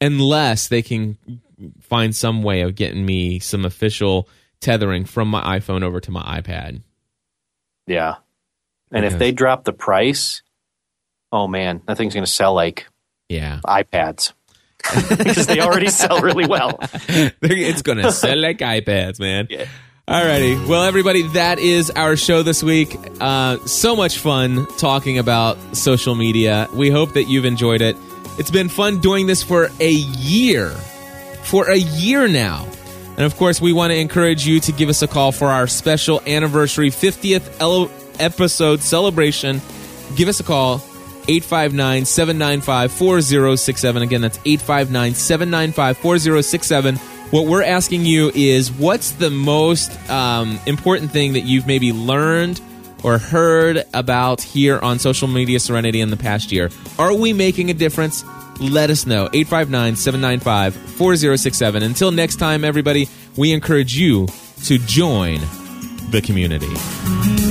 [0.00, 1.18] unless they can
[1.80, 4.28] find some way of getting me some official
[4.60, 6.82] tethering from my iPhone over to my iPad.
[7.86, 8.16] Yeah.
[8.92, 10.42] And if they drop the price,
[11.30, 12.86] oh man, that thing's going to sell like
[13.28, 14.32] Yeah, iPads
[15.10, 16.78] because they already sell really well.
[16.82, 19.46] it's gonna sell like iPads, man.
[19.50, 19.66] Yeah.
[20.10, 20.66] Alrighty.
[20.66, 22.98] Well, everybody, that is our show this week.
[23.20, 26.66] Uh, so much fun talking about social media.
[26.72, 27.96] We hope that you've enjoyed it.
[28.36, 30.70] It's been fun doing this for a year.
[31.44, 32.66] For a year now.
[33.10, 35.68] And of course, we want to encourage you to give us a call for our
[35.68, 37.88] special anniversary 50th ele-
[38.18, 39.60] episode celebration.
[40.16, 40.78] Give us a call
[41.28, 44.02] 859 795 4067.
[44.02, 46.98] Again, that's 859 795 4067.
[47.30, 52.60] What we're asking you is what's the most um, important thing that you've maybe learned
[53.04, 56.70] or heard about here on social media Serenity in the past year?
[56.98, 58.24] Are we making a difference?
[58.58, 59.28] Let us know.
[59.32, 61.82] 859 795 4067.
[61.84, 64.26] Until next time, everybody, we encourage you
[64.64, 65.38] to join
[66.10, 67.49] the community.